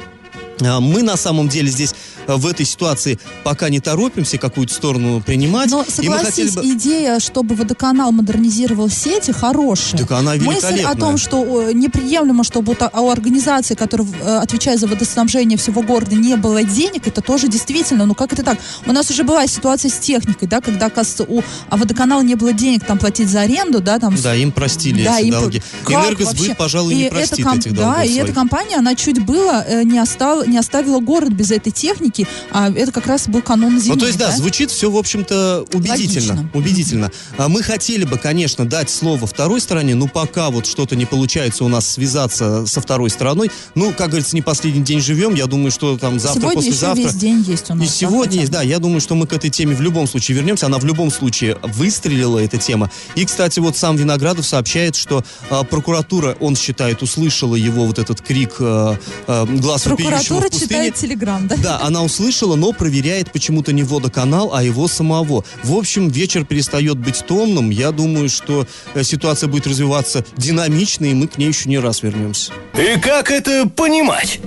А, 0.62 0.80
Мы 0.80 1.02
на 1.02 1.16
самом 1.16 1.48
деле 1.48 1.70
здесь 1.70 1.94
э, 2.26 2.34
в 2.34 2.46
этой 2.46 2.66
ситуации 2.66 3.18
пока 3.44 3.68
не 3.68 3.80
торопимся 3.80 4.38
какую-то 4.38 4.74
сторону 4.74 5.20
принимать. 5.20 5.70
Но 5.70 5.82
и 5.82 5.90
согласись, 5.90 6.54
бы... 6.54 6.62
идея, 6.74 7.18
чтобы 7.20 7.54
водоканал 7.54 8.12
модернизировал 8.12 8.88
сети, 8.88 9.30
хорошая. 9.32 10.00
Так 10.00 10.10
она 10.12 10.34
Мысль 10.34 10.82
о 10.82 10.94
том, 10.94 11.16
что 11.18 11.70
неприемлемо, 11.72 12.44
чтобы 12.44 12.76
у 12.92 13.10
организации, 13.10 13.74
которая 13.74 14.06
э, 14.22 14.36
отвечает 14.38 14.80
за 14.80 14.86
водоснабжение 14.86 15.58
всего 15.58 15.82
города, 15.82 16.14
не 16.14 16.36
было 16.36 16.62
денег, 16.62 17.06
это 17.06 17.20
тоже 17.20 17.48
действительно, 17.48 18.06
ну 18.06 18.14
как 18.14 18.32
это 18.32 18.42
так? 18.42 18.58
У 18.86 18.92
нас 18.92 19.10
уже 19.10 19.24
была 19.24 19.46
ситуация 19.46 19.90
с 19.90 19.98
техникой, 19.98 20.48
да, 20.48 20.60
когда, 20.60 20.86
оказывается, 20.86 21.24
у 21.28 21.42
а 21.68 21.76
водоканала 21.76 22.22
не 22.22 22.34
было 22.34 22.52
денег 22.52 22.84
там 22.84 22.98
платить 22.98 23.28
за 23.28 23.42
аренду, 23.42 23.80
да, 23.80 23.98
там... 23.98 24.14
Да, 24.20 24.34
им 24.34 24.52
простили 24.52 25.04
Да, 25.04 25.18
эти 25.18 25.26
им- 25.26 25.32
долги. 25.32 25.62
как 25.84 26.04
Энергосбыт, 26.04 26.38
вообще? 26.38 26.54
пожалуй, 26.54 26.94
И 26.94 26.96
не 26.96 27.10
простит 27.10 27.44
ком- 27.44 27.58
этих 27.58 27.74
Да, 27.74 27.82
долгов 27.82 28.04
и 28.04 28.08
своих. 28.08 28.24
эта 28.24 28.32
компания, 28.32 28.76
она 28.76 28.94
чуть 28.94 29.24
было 29.24 29.64
э, 29.66 29.82
не, 29.84 29.98
остал, 29.98 30.44
не 30.50 30.58
оставила 30.58 31.00
город 31.00 31.30
без 31.30 31.50
этой 31.50 31.70
техники, 31.72 32.26
а 32.50 32.70
это 32.70 32.92
как 32.92 33.06
раз 33.06 33.28
был 33.28 33.42
канун 33.42 33.80
зимы. 33.80 33.94
Ну, 33.94 34.00
то 34.00 34.06
есть, 34.06 34.18
да, 34.18 34.30
звучит 34.32 34.70
все, 34.70 34.90
в 34.90 34.96
общем-то, 34.96 35.64
убедительно. 35.72 36.34
Логично. 36.34 36.50
Убедительно. 36.54 37.12
А 37.38 37.48
мы 37.48 37.62
хотели 37.62 38.04
бы, 38.04 38.18
конечно, 38.18 38.66
дать 38.66 38.90
слово 38.90 39.26
второй 39.26 39.60
стороне, 39.60 39.94
но 39.94 40.08
пока 40.08 40.50
вот 40.50 40.66
что-то 40.66 40.96
не 40.96 41.06
получается 41.06 41.64
у 41.64 41.68
нас 41.68 41.88
связаться 41.88 42.66
со 42.66 42.80
второй 42.80 43.10
стороной, 43.10 43.50
ну, 43.74 43.92
как 43.92 44.08
говорится, 44.08 44.34
не 44.34 44.42
последний 44.42 44.82
день 44.82 45.00
живем, 45.00 45.34
я 45.34 45.46
думаю, 45.46 45.70
что 45.70 45.96
там 45.96 46.18
завтра, 46.18 46.40
Сегодня 46.40 46.60
еще 46.60 46.70
послезавтра... 46.70 47.02
весь 47.02 47.14
день 47.14 47.44
есть 47.46 47.70
у 47.70 47.74
нас. 47.74 47.84
И 47.84 47.88
да, 47.88 47.94
сегодня 47.94 48.40
есть, 48.40 48.52
да, 48.52 48.62
я 48.62 48.78
думаю, 48.78 49.00
что 49.00 49.14
мы 49.14 49.26
к 49.26 49.32
этой 49.32 49.50
теме 49.50 49.74
в 49.74 49.80
любом 49.80 50.06
случае 50.06 50.36
вернемся. 50.36 50.66
Она 50.66 50.78
в 50.78 50.84
любом 50.84 51.10
случае 51.10 51.56
выстрелила, 51.62 52.38
эта 52.38 52.58
тема. 52.58 52.90
И, 53.14 53.24
кстати, 53.24 53.60
вот 53.60 53.76
сам 53.76 53.96
Виноградов 53.96 54.46
сообщает, 54.46 54.96
что 54.96 55.24
а, 55.50 55.64
прокуратура, 55.64 56.36
он 56.40 56.56
считает, 56.56 57.02
услышала 57.02 57.54
его 57.54 57.86
вот 57.86 57.98
этот 57.98 58.20
крик 58.20 58.56
а, 58.60 58.98
а, 59.26 59.46
глаз 59.46 59.86
вопиющего 59.86 60.39
Прокуратура 60.40 60.48
в 60.48 60.50
пустыне. 60.50 60.90
читает 60.90 60.94
телеграм, 60.94 61.46
да? 61.48 61.56
Да, 61.56 61.80
она 61.82 62.02
услышала, 62.02 62.56
но 62.56 62.72
проверяет 62.72 63.32
почему-то 63.32 63.72
не 63.72 63.82
водоканал, 63.82 64.54
а 64.54 64.62
его 64.62 64.88
самого. 64.88 65.44
В 65.62 65.74
общем, 65.74 66.08
вечер 66.08 66.44
перестает 66.44 66.98
быть 66.98 67.24
томным. 67.26 67.70
Я 67.70 67.92
думаю, 67.92 68.28
что 68.28 68.66
э, 68.94 69.02
ситуация 69.02 69.48
будет 69.48 69.66
развиваться 69.66 70.24
динамично, 70.36 71.04
и 71.06 71.14
мы 71.14 71.28
к 71.28 71.38
ней 71.38 71.48
еще 71.48 71.68
не 71.68 71.78
раз 71.78 72.02
вернемся. 72.02 72.52
И 72.74 72.98
как 73.00 73.30
это 73.30 73.68
понимать? 73.68 74.40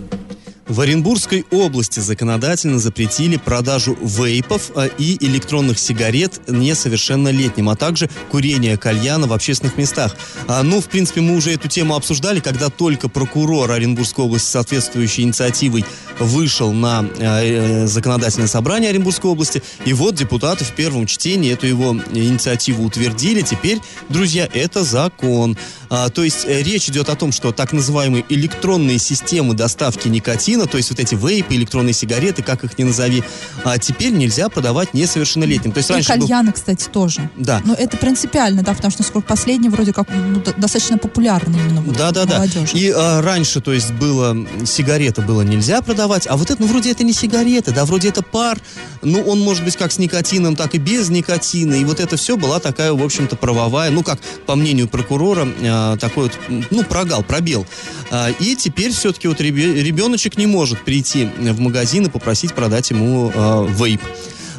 В 0.67 0.79
Оренбургской 0.79 1.45
области 1.51 1.99
законодательно 1.99 2.79
запретили 2.79 3.35
продажу 3.35 3.97
вейпов 4.01 4.71
э, 4.75 4.89
и 4.97 5.17
электронных 5.25 5.77
сигарет 5.77 6.39
несовершеннолетним, 6.47 7.67
а 7.67 7.75
также 7.75 8.09
курение 8.31 8.77
кальяна 8.77 9.27
в 9.27 9.33
общественных 9.33 9.77
местах. 9.77 10.15
А, 10.47 10.63
ну, 10.63 10.79
в 10.79 10.85
принципе, 10.85 11.19
мы 11.19 11.35
уже 11.35 11.51
эту 11.51 11.67
тему 11.67 11.95
обсуждали, 11.95 12.39
когда 12.39 12.69
только 12.69 13.09
прокурор 13.09 13.71
Оренбургской 13.71 14.23
области 14.23 14.47
с 14.47 14.51
соответствующей 14.51 15.23
инициативой 15.23 15.83
вышел 16.19 16.71
на 16.71 17.05
э, 17.17 17.83
э, 17.83 17.87
законодательное 17.87 18.47
собрание 18.47 18.91
Оренбургской 18.91 19.29
области. 19.29 19.61
И 19.85 19.91
вот 19.91 20.15
депутаты 20.15 20.63
в 20.63 20.71
первом 20.71 21.07
чтении 21.07 21.51
эту 21.51 21.67
его 21.67 21.97
инициативу 22.13 22.85
утвердили. 22.85 23.41
Теперь, 23.41 23.79
друзья, 24.07 24.47
это 24.53 24.85
закон. 24.85 25.57
А, 25.89 26.09
то 26.09 26.23
есть 26.23 26.45
э, 26.45 26.63
речь 26.63 26.89
идет 26.89 27.09
о 27.09 27.15
том, 27.15 27.31
что 27.31 27.51
так 27.51 27.73
называемые 27.73 28.25
электронные 28.29 28.97
системы 28.97 29.53
доставки 29.53 30.07
никотина, 30.07 30.52
то 30.67 30.77
есть 30.77 30.89
вот 30.89 30.99
эти 30.99 31.15
вейпы, 31.15 31.55
электронные 31.55 31.93
сигареты, 31.93 32.41
как 32.43 32.63
их 32.63 32.77
ни 32.77 32.83
назови, 32.83 33.23
а 33.63 33.77
теперь 33.77 34.11
нельзя 34.13 34.49
продавать 34.49 34.93
несовершеннолетним. 34.93 35.71
То 35.71 35.79
есть 35.79 35.89
И 35.89 35.93
раньше 35.93 36.13
был- 36.15 36.27
кальяны, 36.27 36.51
кстати, 36.51 36.87
тоже. 36.89 37.29
Да. 37.37 37.61
Но 37.65 37.73
это 37.73 37.97
принципиально, 37.97 38.63
да, 38.63 38.73
потому 38.73 38.91
что 38.91 39.01
насколько 39.01 39.27
последний 39.27 39.69
вроде 39.69 39.93
как 39.93 40.07
ну, 40.09 40.41
достаточно 40.57 40.97
популярный 40.97 41.59
именно 41.59 41.81
Да, 41.93 42.11
да, 42.11 42.25
да. 42.25 42.45
И 42.73 42.91
а, 42.95 43.21
раньше, 43.21 43.61
то 43.61 43.73
есть, 43.73 43.91
было 43.93 44.31
м, 44.31 44.47
сигареты 44.65 45.21
было 45.21 45.41
нельзя 45.41 45.81
продавать, 45.81 46.27
а 46.27 46.37
вот 46.37 46.49
это, 46.51 46.61
ну, 46.61 46.67
вроде 46.67 46.91
это 46.91 47.03
не 47.03 47.13
сигареты, 47.13 47.71
да, 47.71 47.85
вроде 47.85 48.09
это 48.09 48.21
пар. 48.21 48.57
Ну, 49.01 49.21
он 49.21 49.39
может 49.41 49.63
быть 49.65 49.75
как 49.75 49.91
с 49.91 49.97
никотином, 49.99 50.55
так 50.55 50.75
и 50.75 50.77
без 50.77 51.09
никотина. 51.09 51.73
И 51.75 51.83
вот 51.83 51.99
это 51.99 52.15
все 52.17 52.37
была 52.37 52.59
такая, 52.59 52.93
в 52.93 53.03
общем-то, 53.03 53.35
правовая, 53.35 53.91
ну, 53.91 54.03
как 54.03 54.19
по 54.45 54.55
мнению 54.55 54.87
прокурора, 54.87 55.47
а, 55.63 55.97
такой 55.97 56.23
вот, 56.25 56.39
ну, 56.71 56.83
прогал, 56.83 57.23
пробел. 57.23 57.65
А, 58.11 58.29
и 58.39 58.55
теперь 58.55 58.91
все-таки 58.91 59.27
вот 59.27 59.41
ребе- 59.41 59.81
ребеночек 59.81 60.37
не 60.37 60.42
может 60.45 60.83
прийти 60.83 61.25
в 61.25 61.59
магазин 61.59 62.05
и 62.05 62.09
попросить 62.09 62.53
продать 62.53 62.89
ему 62.91 63.31
а, 63.33 63.65
вейп. 63.65 64.01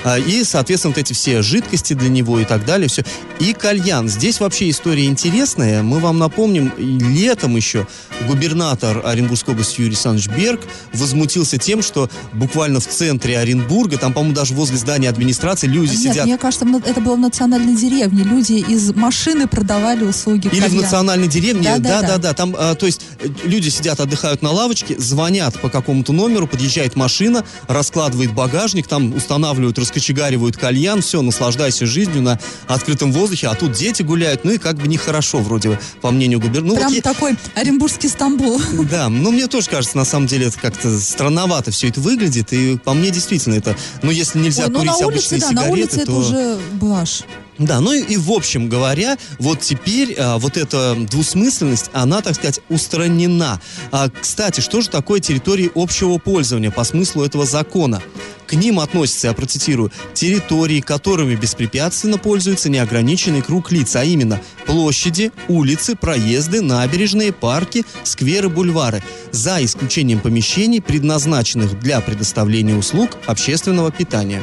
А, 0.05 0.19
И, 0.19 0.45
соответственно, 0.45 0.93
вот 0.95 0.99
эти 0.99 1.13
все 1.13 1.43
жидкости 1.43 1.95
для 1.95 2.09
него 2.09 2.39
и 2.39 2.45
так 2.45 2.65
далее, 2.65 2.89
все. 2.89 3.03
И 3.41 3.53
кальян. 3.55 4.09
Здесь 4.09 4.41
вообще 4.41 4.71
история 4.71 5.07
интересная. 5.07 5.83
Мы 5.83 5.99
вам 5.99 6.19
напомним, 6.19 6.73
летом 6.77 7.57
еще 7.57 7.87
губернатор 8.29 9.01
Оренбургской 9.05 9.55
области 9.55 9.81
Юрий 9.81 9.91
Александрович 9.93 10.29
Берг 10.29 10.61
возмутился 10.93 11.59
тем, 11.59 11.83
что 11.83 12.09
буквально 12.33 12.81
в 12.81 12.87
центре 12.87 13.39
Оренбурга, 13.39 13.99
там, 13.99 14.13
по-моему, 14.13 14.35
даже 14.35 14.55
возле 14.55 14.77
здания 14.77 15.09
администрации 15.09 15.67
люди 15.67 15.93
Нет, 15.93 15.99
сидят... 16.01 16.27
мне 16.27 16.39
кажется, 16.39 16.67
это 16.85 17.01
было 17.01 17.17
в 17.17 17.21
национальной 17.21 17.75
деревне. 17.75 18.25
Люди 18.25 18.53
из 18.55 18.95
машины 18.95 19.47
продавали 19.47 20.05
услуги 20.05 20.49
Или 20.49 20.61
в 20.61 20.63
кальяна. 20.65 20.83
национальной 20.83 21.29
деревне, 21.29 21.63
Да, 21.63 21.79
да, 21.79 21.79
да, 21.79 22.01
да, 22.01 22.07
да. 22.09 22.19
да. 22.19 22.35
Там, 22.35 22.55
а, 22.59 22.75
то 22.75 22.87
есть 22.87 23.01
э, 23.21 23.29
люди 23.45 23.69
сидят, 23.69 24.01
отдыхают 24.01 24.43
на 24.43 24.51
лавочке, 24.51 24.99
звонят 24.99 25.59
по 25.61 25.69
какому-то 25.69 26.13
номеру, 26.13 26.47
подъезжает 26.47 26.97
машина, 26.97 27.45
раскладывает 27.69 28.33
багажник, 28.35 28.87
там 28.87 29.15
устанавливают, 29.15 29.79
раскочегаривают 29.95 30.57
кальян, 30.57 31.03
все, 31.03 31.23
наслаждайся 31.23 31.87
жизнью 31.87 32.23
на 32.23 32.39
открытом 32.67 33.13
воздухе, 33.13 33.47
а 33.49 33.55
тут 33.55 33.73
дети 33.73 34.03
гуляют, 34.03 34.45
ну 34.45 34.53
и 34.53 34.59
как 34.59 34.77
бы 34.77 34.89
нехорошо 34.89 35.39
вроде 35.39 35.71
бы, 35.71 35.79
по 36.01 36.11
мнению 36.11 36.41
губернатора. 36.41 36.89
Прям 36.89 36.91
Ну, 36.91 36.97
вот 36.97 36.97
я- 36.97 37.03
такой 37.03 37.37
Оренбургский 37.55 38.09
Стамбул. 38.09 38.61
да, 38.91 39.09
ну 39.09 39.31
мне 39.31 39.47
тоже 39.47 39.69
кажется, 39.69 39.97
на 39.97 40.05
самом 40.05 40.27
деле, 40.27 40.47
это 40.47 40.59
как-то 40.59 40.99
странновато 40.99 41.71
все 41.71 41.89
это 41.89 42.01
выглядит, 42.01 42.53
и 42.53 42.77
по 42.77 42.93
мне 42.93 43.11
действительно 43.11 43.55
это, 43.55 43.77
ну 44.03 44.11
если 44.11 44.39
нельзя 44.41 44.65
Ой, 44.65 44.71
ну 44.71 44.79
курить 44.81 44.93
улице, 44.95 45.05
обычные 45.05 45.41
да, 45.41 45.49
сигареты, 45.49 45.73
улице 45.73 45.97
это 45.97 46.07
то... 46.07 46.19
уже 46.19 46.59
блажь. 46.73 47.23
Да, 47.59 47.81
ну 47.81 47.93
и, 47.93 48.03
и 48.03 48.17
в 48.17 48.33
общем 48.33 48.69
говоря, 48.69 49.17
вот 49.39 49.61
теперь 49.61 50.15
а, 50.19 50.39
вот 50.39 50.57
эта 50.57 50.95
двусмысленность, 50.95 51.91
она, 51.93 52.21
так 52.21 52.35
сказать, 52.35 52.61
устранена. 52.69 53.61
А, 53.93 54.09
кстати, 54.11 54.61
что 54.61 54.81
же 54.81 54.89
такое 54.89 55.21
территории 55.21 55.71
общего 55.75 56.19
пользования 56.19 56.71
по 56.71 56.83
смыслу 56.85 57.25
этого 57.25 57.47
закона? 57.47 58.03
К 58.47 58.55
ним 58.55 58.81
относятся, 58.81 59.29
я 59.29 59.33
процитирую, 59.33 59.91
территории, 60.13 60.81
которыми 60.81 61.35
беспрепятственно 61.35 62.19
пользуется 62.19 62.69
неограниченный 62.69 63.41
круг 63.41 63.73
лиц, 63.73 63.97
а 63.97 64.05
именно 64.05 64.41
площади, 64.67 65.33
улицы, 65.49 65.97
проезды, 65.97 66.61
набережные, 66.61 67.33
парки, 67.33 67.85
скверы, 68.03 68.49
бульвары, 68.49 69.03
за 69.31 69.65
исключением 69.65 70.21
помещений, 70.21 70.83
предназначенных 70.83 71.79
для 71.79 72.01
предоставления 72.01 72.77
услуг 72.77 73.17
общественного 73.27 73.91
питания. 73.91 74.43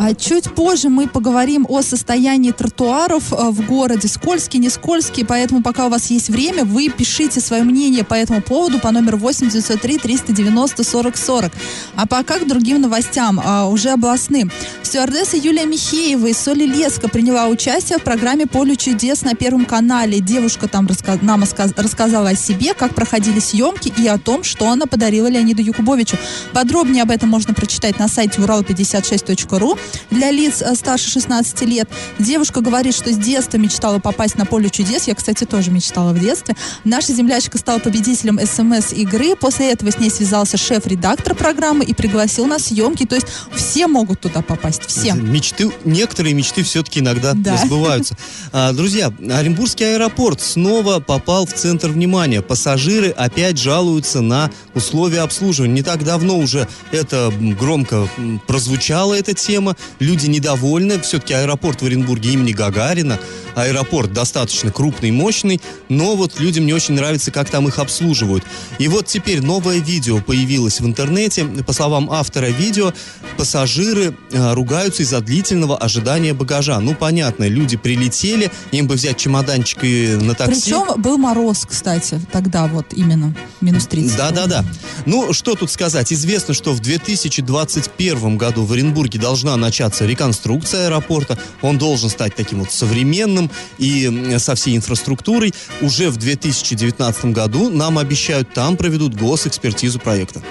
А 0.00 0.14
чуть 0.14 0.44
позже 0.54 0.88
мы 0.90 1.08
поговорим 1.08 1.66
о 1.68 1.82
состоянии 1.82 2.52
тротуаров 2.52 3.32
э, 3.32 3.50
в 3.50 3.66
городе. 3.66 4.06
Скользкие, 4.06 4.60
не 4.60 4.68
скользкие, 4.68 5.26
поэтому 5.26 5.60
пока 5.60 5.86
у 5.86 5.90
вас 5.90 6.08
есть 6.10 6.28
время, 6.28 6.64
вы 6.64 6.88
пишите 6.88 7.40
свое 7.40 7.64
мнение 7.64 8.04
по 8.04 8.14
этому 8.14 8.40
поводу 8.40 8.78
по 8.78 8.92
номеру 8.92 9.18
8 9.18 9.50
903 9.50 9.98
390 9.98 10.84
40 10.84 11.16
40. 11.16 11.52
А 11.96 12.06
пока 12.06 12.38
к 12.38 12.46
другим 12.46 12.80
новостям, 12.80 13.40
а, 13.44 13.66
уже 13.66 13.90
областным. 13.90 14.52
Стюардесса 14.84 15.36
Юлия 15.36 15.66
Михеева 15.66 16.28
из 16.28 16.38
Соли 16.38 16.64
Леска 16.64 17.08
приняла 17.08 17.48
участие 17.48 17.98
в 17.98 18.02
программе 18.02 18.46
«Поле 18.46 18.76
чудес» 18.76 19.22
на 19.22 19.34
Первом 19.34 19.64
канале. 19.64 20.20
Девушка 20.20 20.68
там 20.68 20.88
нам 21.22 21.42
рассказала 21.42 22.28
о 22.28 22.36
себе, 22.36 22.72
как 22.74 22.94
проходили 22.94 23.40
съемки 23.40 23.92
и 23.98 24.06
о 24.06 24.16
том, 24.18 24.44
что 24.44 24.68
она 24.68 24.86
подарила 24.86 25.26
Леониду 25.26 25.60
Якубовичу. 25.60 26.16
Подробнее 26.52 27.02
об 27.02 27.10
этом 27.10 27.28
можно 27.28 27.52
прочитать 27.52 27.98
на 27.98 28.06
сайте 28.06 28.40
урал56.ру. 28.40 29.76
Для 30.10 30.30
лиц 30.30 30.62
э, 30.62 30.74
старше 30.74 31.10
16 31.10 31.60
лет 31.62 31.88
девушка 32.18 32.60
говорит, 32.60 32.94
что 32.94 33.12
с 33.12 33.16
детства 33.16 33.58
мечтала 33.58 33.98
попасть 33.98 34.36
на 34.36 34.46
поле 34.46 34.70
чудес. 34.70 35.06
Я, 35.06 35.14
кстати, 35.14 35.44
тоже 35.44 35.70
мечтала 35.70 36.12
в 36.12 36.18
детстве. 36.20 36.56
Наша 36.84 37.12
землячка 37.12 37.58
стала 37.58 37.78
победителем 37.78 38.38
СМС-игры. 38.44 39.36
После 39.36 39.72
этого 39.72 39.90
с 39.90 39.98
ней 39.98 40.10
связался 40.10 40.56
шеф-редактор 40.56 41.34
программы 41.34 41.84
и 41.84 41.94
пригласил 41.94 42.46
на 42.46 42.58
съемки. 42.58 43.06
То 43.06 43.14
есть 43.16 43.26
все 43.54 43.86
могут 43.86 44.20
туда 44.20 44.42
попасть. 44.42 44.82
Все. 44.86 45.12
Мечты, 45.14 45.70
некоторые 45.84 46.34
мечты 46.34 46.62
все-таки 46.62 47.00
иногда 47.00 47.32
Да. 47.34 47.56
сбываются. 47.56 48.16
А, 48.52 48.72
друзья, 48.72 49.12
Оренбургский 49.30 49.94
аэропорт 49.94 50.40
снова 50.40 51.00
попал 51.00 51.46
в 51.46 51.52
центр 51.52 51.88
внимания. 51.88 52.42
Пассажиры 52.42 53.10
опять 53.10 53.58
жалуются 53.58 54.20
на 54.20 54.50
условия 54.74 55.20
обслуживания. 55.20 55.74
Не 55.74 55.82
так 55.82 56.04
давно 56.04 56.38
уже 56.38 56.68
это 56.92 57.32
громко 57.58 58.08
прозвучала 58.46 59.14
эта 59.14 59.34
тема. 59.34 59.76
Люди 59.98 60.26
недовольны. 60.26 61.00
Все-таки 61.00 61.34
аэропорт 61.34 61.82
в 61.82 61.86
Оренбурге 61.86 62.32
имени 62.32 62.52
Гагарина. 62.52 63.18
Аэропорт 63.58 64.12
достаточно 64.12 64.70
крупный, 64.70 65.10
мощный, 65.10 65.60
но 65.88 66.14
вот 66.14 66.38
людям 66.38 66.64
не 66.64 66.72
очень 66.72 66.94
нравится, 66.94 67.30
как 67.30 67.50
там 67.50 67.66
их 67.66 67.78
обслуживают. 67.78 68.44
И 68.78 68.86
вот 68.86 69.06
теперь 69.06 69.42
новое 69.42 69.78
видео 69.78 70.20
появилось 70.20 70.80
в 70.80 70.86
интернете. 70.86 71.44
По 71.66 71.72
словам 71.72 72.10
автора 72.10 72.46
видео, 72.46 72.92
пассажиры 73.36 74.16
э, 74.30 74.54
ругаются 74.54 75.02
из-за 75.02 75.20
длительного 75.20 75.76
ожидания 75.76 76.34
багажа. 76.34 76.78
Ну, 76.78 76.94
понятно, 76.94 77.48
люди 77.48 77.76
прилетели, 77.76 78.50
им 78.70 78.86
бы 78.86 78.94
взять 78.94 79.16
чемоданчик 79.16 79.82
и 79.82 80.16
на 80.20 80.34
такси. 80.34 80.62
Причем 80.62 81.00
был 81.00 81.18
мороз, 81.18 81.66
кстати, 81.68 82.20
тогда 82.30 82.66
вот 82.66 82.86
именно 82.92 83.34
минус 83.60 83.86
30. 83.86 84.16
Да, 84.16 84.30
да, 84.30 84.46
да. 84.46 84.64
Ну, 85.04 85.32
что 85.32 85.54
тут 85.54 85.70
сказать? 85.70 86.12
Известно, 86.12 86.54
что 86.54 86.72
в 86.72 86.80
2021 86.80 88.38
году 88.38 88.64
в 88.64 88.72
Оренбурге 88.72 89.18
должна 89.18 89.56
начаться 89.56 90.06
реконструкция 90.06 90.86
аэропорта. 90.86 91.38
Он 91.62 91.76
должен 91.78 92.08
стать 92.08 92.34
таким 92.34 92.60
вот 92.60 92.72
современным 92.72 93.47
и 93.78 94.36
со 94.38 94.54
всей 94.54 94.76
инфраструктурой. 94.76 95.52
Уже 95.80 96.10
в 96.10 96.16
2019 96.16 97.26
году 97.26 97.70
нам 97.70 97.98
обещают, 97.98 98.52
там 98.52 98.76
проведут 98.76 99.14
госэкспертизу 99.14 99.98
проекта. 99.98 100.42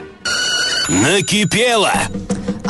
Накипело! 0.90 1.94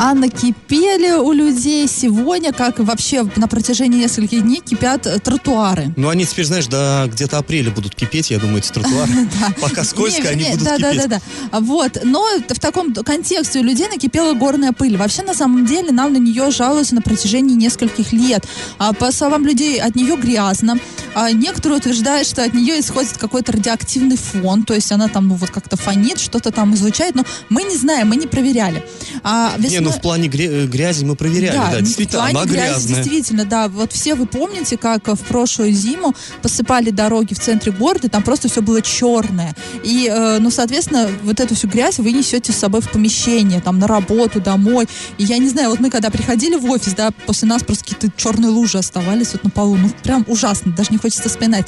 А 0.00 0.14
накипели 0.14 1.10
у 1.10 1.32
людей 1.32 1.88
сегодня, 1.88 2.52
как 2.52 2.78
вообще 2.78 3.28
на 3.34 3.48
протяжении 3.48 4.02
нескольких 4.02 4.42
дней, 4.42 4.60
кипят 4.64 5.06
э, 5.06 5.18
тротуары. 5.18 5.92
Ну, 5.96 6.08
они 6.08 6.24
теперь, 6.24 6.44
знаешь, 6.44 6.66
до 6.66 7.08
где-то 7.12 7.38
апреля 7.38 7.72
будут 7.72 7.96
кипеть, 7.96 8.30
я 8.30 8.38
думаю, 8.38 8.58
эти 8.58 8.70
тротуары. 8.70 9.10
Пока 9.60 9.82
скользко, 9.82 10.28
они 10.28 10.44
будут 10.44 10.62
да, 10.62 10.78
да, 10.78 10.92
кипеть. 10.92 11.08
да, 11.08 11.20
да. 11.50 11.60
Вот. 11.60 11.98
Но 12.04 12.24
в 12.48 12.60
таком 12.60 12.94
контексте 12.94 13.58
у 13.58 13.64
людей 13.64 13.88
накипела 13.88 14.34
горная 14.34 14.72
пыль. 14.72 14.96
Вообще, 14.96 15.22
на 15.22 15.34
самом 15.34 15.66
деле, 15.66 15.90
нам 15.90 16.12
на 16.12 16.18
нее 16.18 16.50
жалуются 16.52 16.94
на 16.94 17.02
протяжении 17.02 17.56
нескольких 17.56 18.12
лет. 18.12 18.46
А, 18.78 18.92
по 18.92 19.10
словам 19.10 19.46
людей, 19.46 19.80
от 19.80 19.96
нее 19.96 20.16
грязно. 20.16 20.78
А 21.14 21.32
некоторые 21.32 21.78
утверждают, 21.78 22.28
что 22.28 22.44
от 22.44 22.54
нее 22.54 22.78
исходит 22.78 23.18
какой-то 23.18 23.50
радиоактивный 23.50 24.16
фон. 24.16 24.62
То 24.62 24.74
есть 24.74 24.92
она 24.92 25.08
там 25.08 25.26
ну, 25.26 25.34
вот 25.34 25.50
как-то 25.50 25.76
фонит, 25.76 26.20
что-то 26.20 26.52
там 26.52 26.74
излучает. 26.74 27.16
Но 27.16 27.24
мы 27.48 27.64
не 27.64 27.76
знаем, 27.76 28.08
мы 28.08 28.16
не 28.16 28.28
проверяли. 28.28 28.84
А 29.24 29.54
Не, 29.58 29.87
весной- 29.88 29.92
ну 29.94 29.98
в 29.98 30.00
плане 30.02 30.28
гря- 30.28 30.66
грязи 30.66 31.04
мы 31.04 31.16
проверяли, 31.16 31.56
да, 31.56 31.78
в 31.78 31.82
действительно, 31.82 32.20
плане 32.22 32.38
она 32.38 32.44
грязи, 32.46 32.66
грязная. 32.70 32.94
Действительно, 33.02 33.44
да. 33.44 33.68
Вот 33.68 33.92
все 33.92 34.14
вы 34.14 34.26
помните, 34.26 34.76
как 34.76 35.08
в 35.08 35.18
прошлую 35.20 35.72
зиму 35.72 36.14
посыпали 36.42 36.90
дороги 36.90 37.34
в 37.34 37.40
центре 37.40 37.72
города, 37.72 38.08
там 38.08 38.22
просто 38.22 38.48
все 38.48 38.62
было 38.62 38.80
черное. 38.82 39.54
И, 39.84 40.08
э, 40.10 40.38
ну, 40.40 40.50
соответственно, 40.50 41.08
вот 41.22 41.40
эту 41.40 41.54
всю 41.54 41.68
грязь 41.68 41.98
вы 41.98 42.12
несете 42.12 42.52
с 42.52 42.56
собой 42.56 42.80
в 42.80 42.90
помещение, 42.90 43.60
там, 43.60 43.78
на 43.78 43.86
работу, 43.86 44.40
домой. 44.40 44.86
И 45.18 45.24
я 45.24 45.38
не 45.38 45.48
знаю, 45.48 45.70
вот 45.70 45.80
мы 45.80 45.90
когда 45.90 46.10
приходили 46.10 46.56
в 46.56 46.64
офис, 46.70 46.94
да, 46.94 47.10
после 47.26 47.48
нас 47.48 47.62
просто 47.62 47.84
какие-то 47.84 48.10
черные 48.16 48.50
лужи 48.50 48.78
оставались 48.78 49.32
вот 49.32 49.44
на 49.44 49.50
полу. 49.50 49.76
Ну, 49.76 49.90
прям 50.02 50.24
ужасно, 50.28 50.72
даже 50.72 50.90
не 50.90 50.98
хочется 50.98 51.28
вспоминать. 51.28 51.66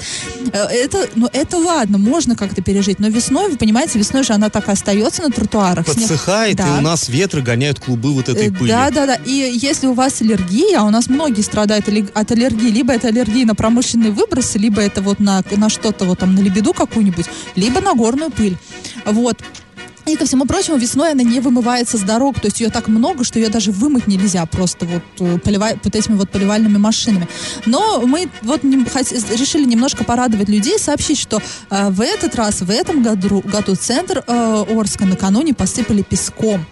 Э, 0.53 0.65
Это, 0.71 1.09
ну, 1.15 1.29
это 1.33 1.57
ладно, 1.59 1.99
можно 1.99 2.37
как-то 2.37 2.63
пережить, 2.63 2.99
но 3.01 3.09
весной, 3.09 3.51
вы 3.51 3.57
понимаете, 3.57 3.99
весной 3.99 4.23
же 4.23 4.33
она 4.33 4.51
так 4.51 4.69
и 4.69 4.73
остается 4.73 5.23
на 5.23 5.31
тротуарах. 5.31 5.87
Снег- 5.87 6.09
Подсыхает, 6.09 6.55
и 6.55 6.63
Да. 6.63 6.79
у 6.79 6.81
нас 6.81 7.09
ветры 7.09 7.43
гоняют 7.43 7.81
клубы 7.81 8.10
вот 8.15 8.29
этой 8.29 8.49
Э, 8.49 8.53
пыли. 8.53 8.69
Да, 8.71 8.91
да, 8.91 9.07
да. 9.07 9.15
И 9.25 9.31
если 9.61 9.87
у 9.87 9.93
вас 9.95 10.21
аллергия, 10.21 10.81
а 10.81 10.85
у 10.85 10.91
нас 10.91 11.09
многие 11.09 11.43
страдают 11.43 11.87
от 12.15 12.31
аллергии, 12.33 12.69
либо 12.71 12.93
это 12.93 13.09
аллергия 13.09 13.47
на 13.47 13.55
промышленные 13.55 14.11
выбросы, 14.13 14.59
либо 14.59 14.81
это 14.81 15.03
вот 15.03 15.21
на, 15.21 15.43
на 15.57 15.69
что-то 15.69 16.05
вот 16.05 16.19
там, 16.21 16.35
на 16.35 16.41
лебеду 16.41 16.73
какую-нибудь, 16.73 17.27
либо 17.57 17.81
на 17.81 17.95
горную 17.95 18.31
пыль. 18.31 18.57
Вот. 19.05 19.39
И 20.07 20.17
ко 20.17 20.25
всему 20.25 20.45
прочему, 20.47 20.77
весной 20.79 21.13
она 21.13 21.23
не 21.23 21.41
вымывается 21.41 21.97
с 21.99 22.01
дорог, 22.01 22.41
то 22.41 22.47
есть 22.47 22.59
ее 22.61 22.71
так 22.71 22.89
много, 22.89 23.23
что 23.23 23.39
ее 23.39 23.49
даже 23.49 23.71
вымыть 23.71 24.07
нельзя 24.09 24.45
просто 24.47 24.87
вот, 24.87 25.03
э, 25.21 25.39
полива- 25.39 25.79
вот 25.85 25.95
этими 25.95 26.17
вот 26.17 26.31
поливальными 26.31 26.79
машинами. 26.79 27.29
Но 27.67 28.01
мы 28.07 28.29
вот 28.43 28.65
не- 28.65 28.79
хот- 28.85 29.13
решили 29.39 29.65
немножко 29.65 30.03
порадовать 30.03 30.49
людей, 30.49 30.79
сообщить, 30.79 31.19
что 31.19 31.41
э, 31.71 31.91
в 31.91 32.01
этот 32.01 32.35
раз, 32.35 32.63
в 32.63 32.71
этом 32.71 33.03
году, 33.03 33.41
году 33.45 33.77
центр 33.77 34.25
э, 34.27 34.65
Орска 34.71 35.05
накануне 35.05 35.53
посыпали 35.55 36.03
песком. 36.03 36.65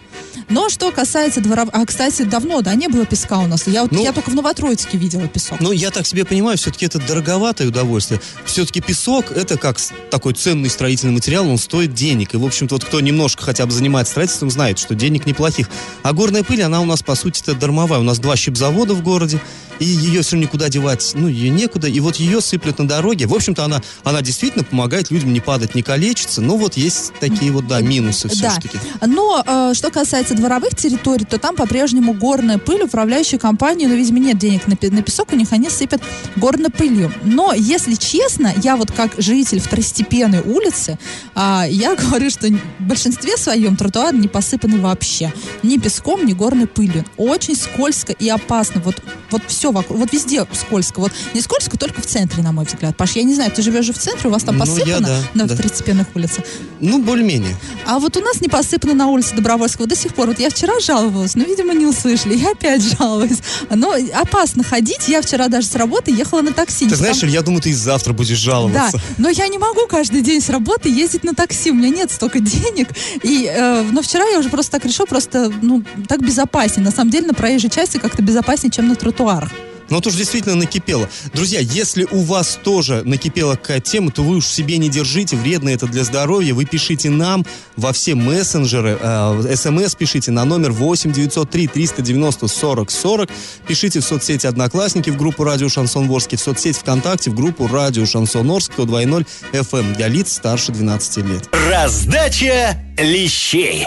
Но 0.49 0.69
что 0.71 0.91
касается 0.91 1.41
дворов... 1.41 1.69
А, 1.73 1.85
кстати, 1.85 2.23
давно, 2.23 2.63
да, 2.63 2.75
не 2.75 2.89
было 2.89 3.05
песка 3.05 3.39
у 3.39 3.47
нас. 3.47 3.67
Я, 3.67 3.83
вот, 3.83 3.93
Ну- 3.93 4.03
я 4.03 4.13
только 4.13 4.31
в 4.31 4.35
Новотроицке 4.35 4.97
видела 4.97 5.29
песок. 5.29 5.61
Ну, 5.61 5.73
я 5.73 5.91
так 5.91 6.07
себе 6.07 6.25
понимаю, 6.25 6.57
все-таки 6.57 6.87
это 6.87 6.99
дороговатое 6.99 7.69
удовольствие. 7.69 8.21
Все-таки 8.47 8.81
песок, 8.81 9.31
это 9.31 9.59
как 9.59 9.79
такой 10.11 10.33
ценный 10.35 10.71
строительный 10.71 11.13
материал, 11.13 11.49
он 11.49 11.59
стоит 11.59 11.93
денег. 11.93 12.35
И, 12.35 12.37
в 12.39 12.45
общем-то, 12.45 12.77
вот 12.77 12.85
кто 12.85 13.01
немножко 13.01 13.43
хотя 13.43 13.67
бы 13.67 13.73
занимается 13.73 14.13
строительством, 14.13 14.51
знает, 14.51 14.79
что 14.79 14.95
денег 14.95 15.27
неплохих. 15.27 15.69
А 16.03 16.13
горная 16.13 16.43
пыль, 16.45 16.63
она 16.63 16.81
у 16.81 16.87
нас, 16.87 17.03
по 17.03 17.15
сути, 17.15 17.43
это 17.43 17.55
дармовая. 17.55 17.99
У 18.01 18.05
нас 18.05 18.19
два 18.19 18.37
щипзавода 18.37 18.95
в 18.95 19.03
городе, 19.03 19.41
и 19.79 19.85
ее 19.85 20.23
все 20.23 20.37
никуда 20.37 20.69
девать, 20.69 21.13
ну, 21.15 21.29
ее 21.29 21.51
некуда, 21.51 21.89
и 21.89 22.01
вот 22.01 22.17
ее 22.17 22.41
сыплют 22.41 22.79
на 22.79 22.89
дороге. 22.89 23.27
В 23.27 23.35
общем-то, 23.35 23.65
она, 23.65 23.81
она 24.05 24.23
действительно 24.23 24.65
помогает 24.65 25.11
людям 25.11 25.33
не 25.33 25.41
падать, 25.41 25.75
не 25.75 25.83
калечиться, 25.83 26.41
но 26.41 26.57
вот 26.57 26.77
есть 26.77 27.13
такие 27.21 27.53
вот, 27.53 27.67
да, 27.67 27.81
минусы 27.81 28.29
Да. 28.29 28.51
все-таки. 28.51 28.79
Но 29.07 29.43
э, 29.47 29.73
что 29.75 29.91
касается 29.91 30.35
дворовых 30.35 30.75
территорий, 30.75 31.25
то 31.25 31.39
там 31.39 31.57
по-прежнему 31.57 32.13
горная 32.13 32.59
пыль. 32.59 32.83
Управляющие 32.83 33.39
компании, 33.39 33.87
ну, 33.87 33.95
видимо, 33.95 34.19
нет 34.19 34.39
денег 34.39 34.67
на, 34.67 34.77
на 34.91 35.03
песок, 35.03 35.33
у 35.33 35.37
них 35.37 35.49
они 35.53 35.69
сыпят 35.71 36.03
горной 36.37 36.71
пылью. 36.71 37.13
Но, 37.23 37.53
если 37.53 37.95
честно, 37.95 38.53
я 38.63 38.77
вот 38.77 38.93
как 38.93 39.13
житель 39.19 39.61
второстепенной 39.61 40.41
улицы, 40.41 40.99
а, 41.35 41.65
я 41.69 41.95
говорю, 41.97 42.31
что 42.31 42.49
в 42.49 42.83
большинстве 42.83 43.37
своем 43.37 43.77
тротуар 43.77 44.15
не 44.15 44.29
посыпаны 44.29 44.79
вообще. 44.81 45.33
Ни 45.63 45.79
песком, 45.79 46.25
ни 46.27 46.33
горной 46.33 46.67
пылью. 46.67 47.05
Очень 47.17 47.57
скользко 47.57 48.13
и 48.13 48.29
опасно. 48.29 48.81
Вот, 48.81 49.03
вот 49.31 49.43
все 49.47 49.68
вокруг, 49.73 49.99
вот 49.99 50.13
везде 50.13 50.47
скользко. 50.53 51.01
Вот 51.01 51.13
не 51.35 51.41
скользко, 51.41 51.77
только 51.77 52.01
в 52.01 52.07
центре, 52.07 52.43
на 52.43 52.53
мой 52.53 52.65
взгляд. 52.65 52.97
Паш, 52.97 53.13
я 53.13 53.23
не 53.23 53.35
знаю, 53.35 53.51
ты 53.51 53.63
живешь 53.63 53.85
же 53.85 53.93
в 53.93 53.99
центре, 53.99 54.29
у 54.29 54.33
вас 54.33 54.43
там 54.43 54.57
Ну, 54.57 54.65
я 54.65 54.71
посыпано 54.71 55.09
да, 55.09 55.21
на 55.35 55.47
да. 55.47 55.55
второстепенных 55.55 56.07
улицах. 56.15 56.45
Ну, 56.81 57.03
более-менее. 57.03 57.57
А 57.87 57.99
вот 57.99 58.17
у 58.17 58.21
нас 58.21 58.41
не 58.41 58.49
посыпано 58.49 58.95
на 58.95 59.09
улице 59.09 59.35
Добровольского 59.35 59.87
до 59.87 59.97
сих 59.97 60.15
пор. 60.15 60.29
Вот 60.29 60.39
я 60.39 60.51
вчера 60.51 60.79
жаловалась, 60.81 61.35
но, 61.35 61.45
видимо, 61.45 61.75
не 61.75 61.87
услышали. 61.87 62.37
Я 62.37 62.53
опять 62.53 62.83
жалуюсь. 62.99 63.39
Но 63.71 63.95
опасно 64.15 64.63
ходить. 64.65 65.09
Я 65.09 65.23
вчера 65.23 65.49
даже 65.49 65.67
с 65.67 65.75
работы 65.75 66.11
ехала 66.11 66.43
на 66.43 66.53
такси. 66.53 66.89
Ты 66.89 66.97
знаешь, 66.97 67.23
Иль, 67.23 67.31
я 67.31 67.43
думаю, 67.43 67.61
ты 67.63 67.71
и 67.71 67.75
завтра 67.75 68.13
будешь 68.13 68.43
да, 68.45 68.51
жаловаться. 68.53 69.01
но 69.19 69.29
я 69.29 69.49
не 69.49 69.59
могу 69.59 69.87
каждый 69.87 70.23
день 70.23 70.41
с 70.41 70.49
работы 70.49 70.89
ездить 70.89 71.25
на 71.25 71.35
такси. 71.35 71.71
У 71.71 71.75
меня 71.75 71.89
нет 71.91 72.11
столько 72.11 72.41
денег. 72.41 72.89
И, 73.23 73.51
э, 73.53 73.83
но 73.91 74.03
вчера 74.03 74.25
я 74.27 74.39
уже 74.39 74.49
просто 74.49 74.73
так 74.73 74.85
решила, 74.85 75.07
просто, 75.07 75.53
ну, 75.63 75.83
так 76.09 76.21
безопаснее. 76.21 76.85
На 76.85 76.91
самом 76.91 77.11
деле, 77.11 77.27
на 77.27 77.35
проезжей 77.35 77.71
части 77.71 77.99
как-то 77.99 78.23
безопаснее, 78.23 78.71
чем 78.71 78.89
на 78.89 78.97
тротуарах. 78.97 79.51
Но 79.91 79.99
это 79.99 80.09
уже 80.09 80.19
действительно 80.19 80.55
накипело. 80.55 81.09
Друзья, 81.33 81.61
если 81.61 82.07
у 82.11 82.21
вас 82.21 82.59
тоже 82.63 83.03
накипела 83.05 83.55
какая-то 83.55 83.91
тема, 83.91 84.11
то 84.11 84.23
вы 84.23 84.37
уж 84.37 84.47
себе 84.47 84.79
не 84.79 84.89
держите, 84.89 85.37
вредно 85.37 85.71
это 85.71 85.87
для 85.87 86.05
здоровья. 86.05 86.55
Вы 86.55 86.65
пишите 86.65 87.11
нам 87.11 87.47
во 87.77 87.93
все 87.93 88.15
мессенджеры, 88.15 88.99
э, 89.01 89.57
смс 89.57 89.95
пишите 89.95 90.31
на 90.31 90.45
номер 90.45 90.73
8 90.73 91.13
903 91.13 91.67
390 91.67 92.49
40 92.49 92.91
40. 92.91 93.31
Пишите 93.67 94.01
в 94.01 94.05
соцсети 94.05 94.47
Одноклассники 94.47 95.11
в 95.11 95.17
группу 95.17 95.45
Радио 95.45 95.69
Шансон 95.69 96.09
Ворске, 96.09 96.37
в 96.37 96.41
соцсеть 96.41 96.77
ВКонтакте 96.77 97.31
в 97.31 97.35
группу 97.35 97.67
Радио 97.67 98.07
Шансон 98.07 98.51
Орск 98.51 98.73
102.0 98.77 99.27
FM 99.53 99.97
для 99.97 100.09
лиц 100.09 100.33
старше 100.33 100.73
12 100.73 101.17
лет. 101.19 101.49
Раздача 101.53 102.77
лещей. 102.99 103.87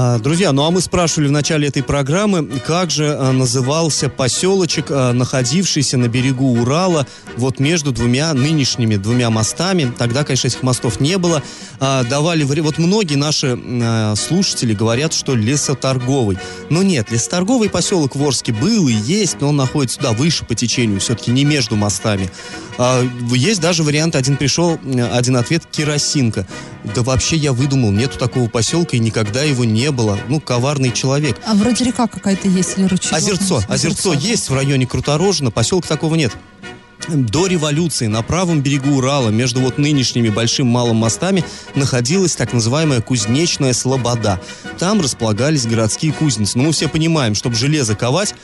А, 0.00 0.18
Друзья, 0.18 0.52
ну 0.52 0.64
а 0.64 0.70
мы 0.70 0.80
спрашивали 0.80 1.26
в 1.26 1.32
начале 1.32 1.66
этой 1.66 1.82
программы, 1.82 2.46
как 2.64 2.88
же 2.88 3.16
а, 3.18 3.32
назывался 3.32 4.08
поселочек, 4.08 4.86
а, 4.90 5.12
находившийся 5.12 5.96
на 5.96 6.06
берегу 6.06 6.52
Урала, 6.52 7.04
вот 7.36 7.58
между 7.58 7.90
двумя 7.90 8.32
нынешними 8.32 8.94
двумя 8.94 9.28
мостами. 9.30 9.92
Тогда, 9.98 10.22
конечно, 10.22 10.46
этих 10.46 10.62
мостов 10.62 11.00
не 11.00 11.18
было. 11.18 11.42
Давали, 11.80 12.42
вот 12.42 12.78
многие 12.78 13.14
наши 13.14 13.58
слушатели 14.16 14.74
говорят, 14.74 15.12
что 15.12 15.34
лесоторговый. 15.36 16.38
Но 16.70 16.82
нет, 16.82 17.10
лесоторговый 17.10 17.70
поселок 17.70 18.16
в 18.16 18.22
Орске 18.22 18.52
был 18.52 18.88
и 18.88 18.92
есть, 18.92 19.40
но 19.40 19.50
он 19.50 19.56
находится 19.56 19.98
сюда 19.98 20.12
выше 20.12 20.44
по 20.44 20.56
течению, 20.56 20.98
все-таки 20.98 21.30
не 21.30 21.44
между 21.44 21.76
мостами. 21.76 22.30
Есть 23.32 23.60
даже 23.60 23.84
вариант, 23.84 24.16
один 24.16 24.36
пришел, 24.36 24.78
один 25.12 25.36
ответ, 25.36 25.64
керосинка. 25.70 26.46
Да 26.94 27.02
вообще 27.02 27.36
я 27.36 27.52
выдумал, 27.52 27.92
нету 27.92 28.18
такого 28.18 28.48
поселка 28.48 28.96
и 28.96 29.00
никогда 29.00 29.42
его 29.42 29.64
не 29.64 29.87
было. 29.92 30.18
Ну, 30.28 30.40
коварный 30.40 30.92
человек. 30.92 31.36
А 31.46 31.54
вроде 31.54 31.84
река 31.84 32.06
какая-то 32.06 32.48
есть 32.48 32.78
или 32.78 32.86
ручей. 32.86 33.16
Озерцо, 33.16 33.62
озерцо 33.68 34.12
есть 34.12 34.50
в 34.50 34.54
районе 34.54 34.86
Круторожина, 34.86 35.50
поселка 35.50 35.88
такого 35.88 36.14
нет. 36.14 36.32
До 37.08 37.46
революции 37.46 38.06
на 38.06 38.22
правом 38.22 38.60
берегу 38.60 38.96
Урала, 38.96 39.30
между 39.30 39.60
вот 39.60 39.78
нынешними 39.78 40.28
большим 40.28 40.66
малым 40.66 40.96
мостами, 40.96 41.44
находилась 41.74 42.36
так 42.36 42.52
называемая 42.52 43.00
кузнечная 43.00 43.72
слобода. 43.72 44.40
Там 44.78 45.00
располагались 45.00 45.66
городские 45.66 46.12
кузницы. 46.12 46.58
Но 46.58 46.64
мы 46.64 46.72
все 46.72 46.88
понимаем, 46.88 47.34
чтобы 47.34 47.56
железо 47.56 47.94
ковать, 47.94 48.34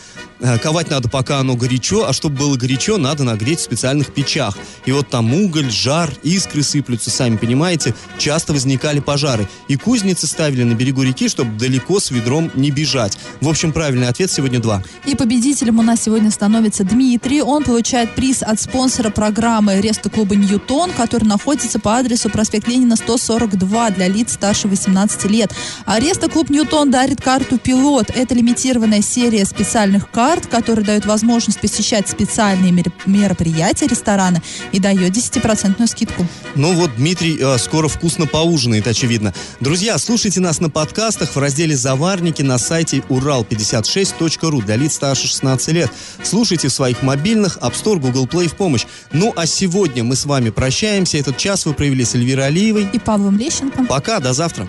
ковать 0.62 0.90
надо, 0.90 1.08
пока 1.08 1.38
оно 1.38 1.56
горячо, 1.56 2.06
а 2.06 2.12
чтобы 2.12 2.36
было 2.36 2.56
горячо, 2.56 2.98
надо 2.98 3.24
нагреть 3.24 3.60
в 3.60 3.62
специальных 3.62 4.12
печах. 4.12 4.56
И 4.84 4.92
вот 4.92 5.08
там 5.08 5.32
уголь, 5.34 5.70
жар, 5.70 6.10
искры 6.22 6.62
сыплются, 6.62 7.10
сами 7.10 7.36
понимаете, 7.36 7.94
часто 8.18 8.52
возникали 8.52 9.00
пожары. 9.00 9.48
И 9.68 9.76
кузницы 9.76 10.26
ставили 10.26 10.62
на 10.62 10.74
берегу 10.74 11.02
реки, 11.02 11.28
чтобы 11.28 11.56
далеко 11.58 12.00
с 12.00 12.10
ведром 12.10 12.50
не 12.54 12.70
бежать. 12.70 13.18
В 13.40 13.48
общем, 13.48 13.72
правильный 13.72 14.08
ответ 14.08 14.30
сегодня 14.30 14.60
два. 14.60 14.82
И 15.06 15.14
победителем 15.14 15.78
у 15.78 15.82
нас 15.82 16.02
сегодня 16.02 16.30
становится 16.30 16.84
Дмитрий. 16.84 17.42
Он 17.42 17.62
получает 17.62 18.14
приз 18.14 18.42
от 18.42 18.60
спонсора 18.60 19.10
программы 19.10 19.80
Реста 19.80 20.10
клуба 20.10 20.34
Ньютон, 20.34 20.90
который 20.92 21.24
находится 21.24 21.78
по 21.78 21.96
адресу 21.96 22.30
проспект 22.30 22.68
Ленина 22.68 22.96
142 22.96 23.90
для 23.90 24.08
лиц 24.08 24.32
старше 24.32 24.68
18 24.68 25.24
лет. 25.30 25.52
А 25.84 26.00
Реста 26.00 26.28
клуб 26.28 26.50
Ньютон 26.50 26.90
дарит 26.90 27.20
карту 27.20 27.58
«Пилот». 27.58 28.10
Это 28.10 28.34
лимитированная 28.34 29.02
серия 29.02 29.44
специальных 29.44 30.10
карт, 30.10 30.33
которая 30.42 30.84
дает 30.84 31.06
возможность 31.06 31.60
посещать 31.60 32.08
специальные 32.08 32.72
мер- 32.72 32.92
мероприятия 33.06 33.86
ресторана 33.86 34.42
и 34.72 34.78
дает 34.78 35.12
10% 35.12 35.86
скидку. 35.86 36.26
Ну 36.54 36.72
вот 36.74 36.94
Дмитрий 36.96 37.38
э, 37.40 37.58
скоро 37.58 37.88
вкусно 37.88 38.26
поужинает, 38.26 38.86
очевидно. 38.86 39.32
Друзья, 39.60 39.98
слушайте 39.98 40.40
нас 40.40 40.60
на 40.60 40.70
подкастах 40.70 41.34
в 41.34 41.38
разделе 41.38 41.76
«Заварники» 41.76 42.42
на 42.42 42.58
сайте 42.58 42.98
урал56.ру 43.08 44.62
для 44.62 44.76
лиц 44.76 44.94
старше 44.94 45.26
16 45.28 45.68
лет. 45.68 45.90
Слушайте 46.22 46.68
в 46.68 46.72
своих 46.72 47.02
мобильных, 47.02 47.58
App 47.58 47.74
Store, 47.74 47.98
Google 47.98 48.26
Play 48.26 48.48
в 48.48 48.56
помощь. 48.56 48.86
Ну 49.12 49.32
а 49.36 49.46
сегодня 49.46 50.04
мы 50.04 50.16
с 50.16 50.24
вами 50.24 50.50
прощаемся. 50.50 51.18
Этот 51.18 51.36
час 51.36 51.66
вы 51.66 51.74
провели 51.74 52.04
с 52.04 52.14
Эльвирой 52.14 52.46
Алиевой. 52.46 52.88
И 52.92 52.98
Павлом 52.98 53.38
Лещенко. 53.38 53.84
Пока, 53.84 54.20
до 54.20 54.32
завтра. 54.32 54.68